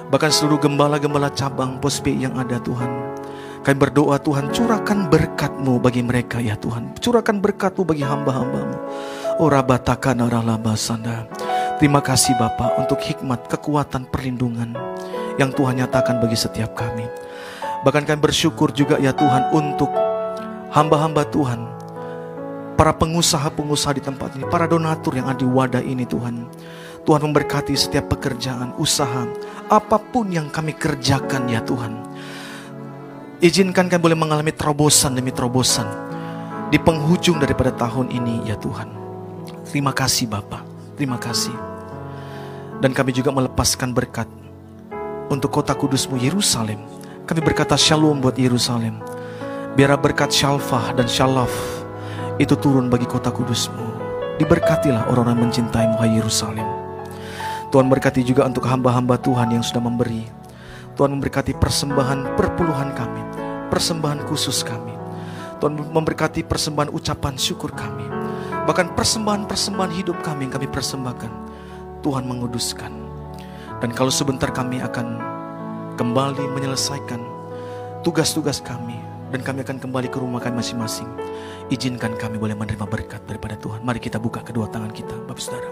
Bahkan 0.09 0.33
seluruh 0.33 0.65
gembala-gembala 0.65 1.29
cabang 1.37 1.77
pospi 1.77 2.17
yang 2.17 2.41
ada 2.41 2.57
Tuhan. 2.57 2.89
Kami 3.61 3.77
berdoa 3.77 4.17
Tuhan 4.17 4.49
curahkan 4.49 5.13
berkat-Mu 5.13 5.77
bagi 5.77 6.01
mereka 6.01 6.41
ya 6.41 6.57
Tuhan. 6.57 6.97
Curahkan 6.97 7.37
berkat-Mu 7.37 7.85
bagi 7.85 8.01
hamba-hambamu. 8.01 8.77
Oh 9.37 9.45
rabataka 9.45 10.17
naralabasanda. 10.17 11.46
Terima 11.77 12.01
kasih 12.01 12.33
Bapak 12.41 12.81
untuk 12.81 12.97
hikmat, 12.97 13.53
kekuatan, 13.53 14.09
perlindungan 14.09 14.73
yang 15.37 15.53
Tuhan 15.53 15.77
nyatakan 15.77 16.17
bagi 16.17 16.33
setiap 16.33 16.73
kami. 16.73 17.05
Bahkan 17.85 18.01
kami 18.01 18.17
bersyukur 18.17 18.73
juga 18.73 18.97
ya 18.97 19.13
Tuhan 19.13 19.53
untuk 19.53 19.93
hamba-hamba 20.73 21.29
Tuhan. 21.29 21.61
Para 22.73 22.97
pengusaha-pengusaha 22.97 23.93
di 23.93 24.01
tempat 24.01 24.33
ini, 24.33 24.49
para 24.49 24.65
donatur 24.65 25.21
yang 25.21 25.29
ada 25.29 25.37
di 25.37 25.45
wadah 25.45 25.85
ini 25.85 26.01
Tuhan. 26.09 26.49
Tuhan 27.05 27.21
memberkati 27.29 27.77
setiap 27.77 28.09
pekerjaan, 28.09 28.73
usaha, 28.81 29.29
apa 29.69 30.01
pun 30.01 30.33
yang 30.33 30.49
kami 30.49 30.73
kerjakan 30.73 31.45
ya 31.45 31.61
Tuhan. 31.61 31.93
Izinkan 33.37 33.85
kami 33.85 34.01
boleh 34.01 34.17
mengalami 34.17 34.49
terobosan 34.49 35.13
demi 35.13 35.29
terobosan 35.29 35.85
di 36.73 36.81
penghujung 36.81 37.37
daripada 37.37 37.69
tahun 37.69 38.09
ini 38.09 38.49
ya 38.49 38.57
Tuhan. 38.57 38.89
Terima 39.69 39.93
kasih 39.93 40.25
Bapak, 40.25 40.76
terima 40.97 41.21
kasih. 41.21 41.53
Dan 42.81 42.91
kami 42.91 43.13
juga 43.13 43.29
melepaskan 43.29 43.93
berkat 43.93 44.25
untuk 45.29 45.53
kota 45.53 45.77
kudusmu 45.77 46.17
Yerusalem. 46.17 46.81
Kami 47.29 47.39
berkata 47.45 47.77
shalom 47.77 48.17
buat 48.17 48.33
Yerusalem. 48.33 48.97
Biar 49.77 49.93
berkat 50.01 50.33
syalfah 50.33 50.97
dan 50.97 51.05
syalaf 51.05 51.53
itu 52.41 52.57
turun 52.57 52.89
bagi 52.89 53.05
kota 53.05 53.29
kudusmu. 53.29 53.85
Diberkatilah 54.41 55.09
orang-orang 55.09 55.49
mencintaimu 55.49 55.97
hai 56.01 56.17
Yerusalem. 56.17 56.65
Tuhan 57.69 57.89
berkati 57.89 58.25
juga 58.25 58.47
untuk 58.47 58.65
hamba-hamba 58.65 59.21
Tuhan 59.21 59.53
yang 59.53 59.61
sudah 59.61 59.81
memberi. 59.81 60.25
Tuhan 60.97 61.13
memberkati 61.13 61.53
persembahan 61.61 62.33
perpuluhan 62.33 62.89
kami, 62.97 63.21
persembahan 63.69 64.25
khusus 64.25 64.65
kami. 64.65 64.93
Tuhan 65.61 65.77
memberkati 65.93 66.45
persembahan 66.45 66.89
ucapan 66.93 67.37
syukur 67.37 67.73
kami. 67.73 68.16
Bahkan 68.67 68.99
persembahan-persembahan 68.99 69.93
hidup 69.95 70.19
kami 70.19 70.51
yang 70.51 70.53
kami 70.59 70.67
persembahkan. 70.67 71.31
Tuhan 72.03 72.27
menguduskan. 72.27 72.91
Dan 73.79 73.95
kalau 73.95 74.11
sebentar 74.11 74.51
kami 74.51 74.83
akan 74.83 75.23
kembali 75.95 76.51
menyelesaikan 76.51 77.23
tugas-tugas 78.03 78.59
kami. 78.59 78.99
Dan 79.31 79.39
kami 79.43 79.63
akan 79.63 79.79
kembali 79.79 80.11
ke 80.11 80.19
rumah 80.19 80.43
kami 80.43 80.59
masing-masing. 80.59 81.07
Izinkan 81.71 82.19
kami 82.19 82.35
boleh 82.35 82.59
menerima 82.59 82.83
berkat 82.83 83.23
daripada 83.23 83.55
Tuhan. 83.55 83.87
Mari 83.87 84.03
kita 84.03 84.19
buka 84.19 84.43
kedua 84.43 84.67
tangan 84.67 84.91
kita, 84.91 85.15
Bapak 85.23 85.39
Saudara. 85.39 85.71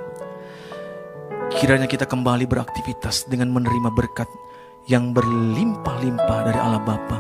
Kiranya 1.55 1.87
kita 1.87 2.07
kembali 2.07 2.47
beraktivitas 2.47 3.27
dengan 3.27 3.51
menerima 3.51 3.91
berkat 3.91 4.27
yang 4.87 5.11
berlimpah-limpah 5.11 6.39
dari 6.47 6.59
Allah 6.59 6.83
Bapa. 6.83 7.19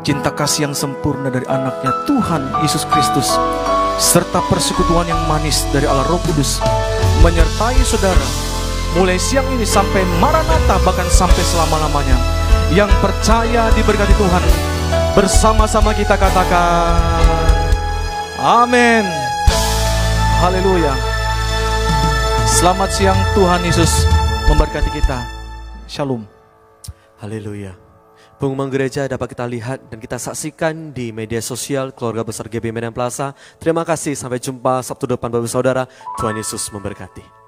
Cinta 0.00 0.32
kasih 0.32 0.70
yang 0.70 0.76
sempurna 0.76 1.28
dari 1.28 1.44
anaknya 1.44 1.92
Tuhan 2.08 2.62
Yesus 2.64 2.86
Kristus 2.88 3.28
serta 3.96 4.44
persekutuan 4.52 5.08
yang 5.08 5.20
manis 5.24 5.64
dari 5.72 5.88
Allah 5.88 6.04
Roh 6.08 6.20
Kudus 6.20 6.60
menyertai 7.24 7.80
saudara 7.80 8.28
mulai 8.96 9.20
siang 9.20 9.44
ini 9.52 9.64
sampai 9.64 10.04
Maranatha 10.18 10.80
bahkan 10.80 11.08
sampai 11.12 11.44
selama-lamanya. 11.44 12.16
Yang 12.72 12.90
percaya 12.98 13.70
diberkati 13.78 14.10
Tuhan 14.18 14.42
bersama-sama 15.14 15.94
kita 15.94 16.18
katakan 16.18 16.98
Amin. 18.42 19.06
Haleluya. 20.42 20.92
Selamat 22.44 22.90
siang 22.90 23.16
Tuhan 23.32 23.62
Yesus 23.64 24.04
memberkati 24.50 24.90
kita. 24.92 25.24
Shalom. 25.86 26.26
Haleluya. 27.22 27.85
Pengumuman 28.36 28.68
gereja 28.68 29.08
dapat 29.08 29.32
kita 29.32 29.48
lihat 29.48 29.80
dan 29.88 29.96
kita 29.96 30.20
saksikan 30.20 30.92
di 30.92 31.08
media 31.08 31.40
sosial 31.40 31.88
keluarga 31.88 32.20
besar 32.20 32.52
GB 32.52 32.68
Medan 32.68 32.92
Plaza. 32.92 33.32
Terima 33.56 33.80
kasih, 33.80 34.12
sampai 34.12 34.36
jumpa 34.36 34.84
Sabtu 34.84 35.08
depan 35.08 35.32
Bapak 35.32 35.48
Saudara. 35.48 35.88
Tuhan 36.20 36.36
Yesus 36.36 36.68
memberkati. 36.68 37.45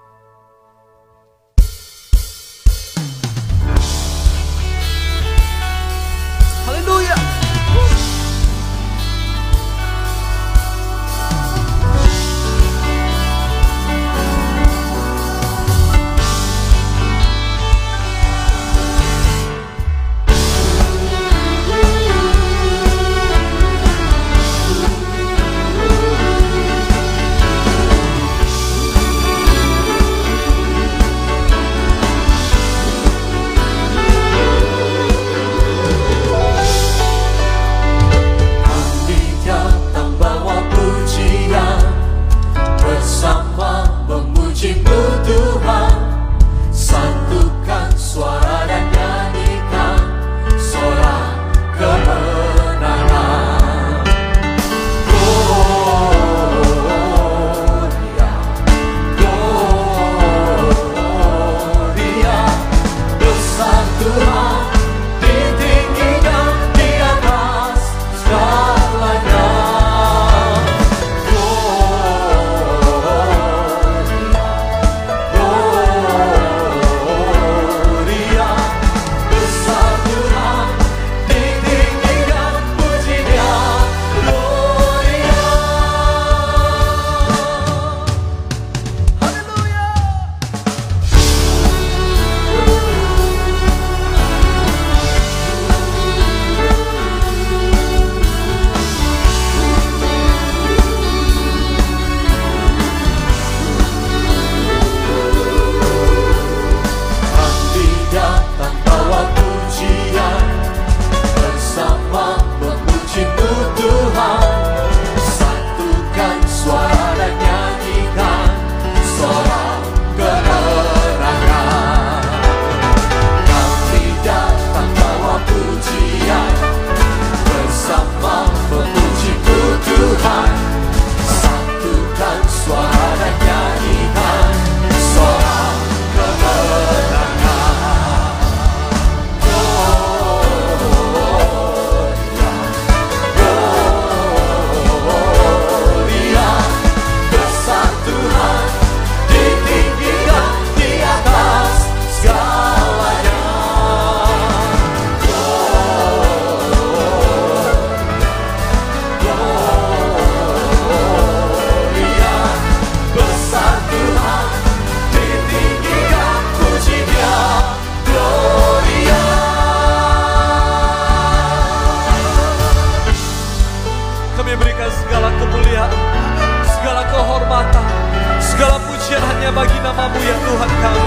Segala 178.58 178.74
pujian 178.90 179.22
hanya 179.22 179.54
bagi 179.54 179.78
namamu 179.86 180.18
ya 180.18 180.34
Tuhan 180.34 180.70
kami. 180.82 181.02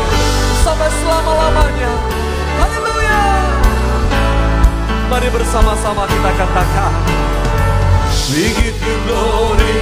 Sampai 0.64 0.88
selama-lamanya. 0.88 1.91
Haleluya. 2.64 3.24
Mari 5.12 5.28
bersama-sama 5.36 6.08
kita 6.08 6.32
katakan 6.32 6.95
We 8.32 8.56
give 8.56 8.80
you 8.80 8.95
glory 9.04 9.78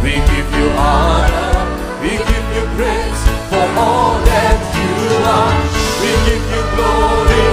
We 0.00 0.16
give 0.16 0.48
you 0.48 0.72
honor 0.80 1.60
We 2.00 2.16
give 2.16 2.48
you 2.56 2.64
praise 2.80 3.20
For 3.52 3.68
all 3.76 4.16
that 4.24 4.56
you 4.80 5.20
are. 5.20 5.60
We 6.00 6.10
give 6.24 6.40
you 6.40 6.62
glory 6.72 7.44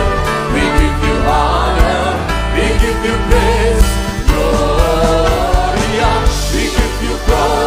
We 0.55 0.63
give 0.79 0.99
you 1.03 1.15
honor 1.27 2.15
We 2.55 2.65
give 2.79 2.99
you 3.03 3.15
praise. 3.27 3.87
Gloria. 4.31 6.11
We 6.55 6.63
give 6.71 6.95
you 7.03 7.15
glory. 7.27 7.66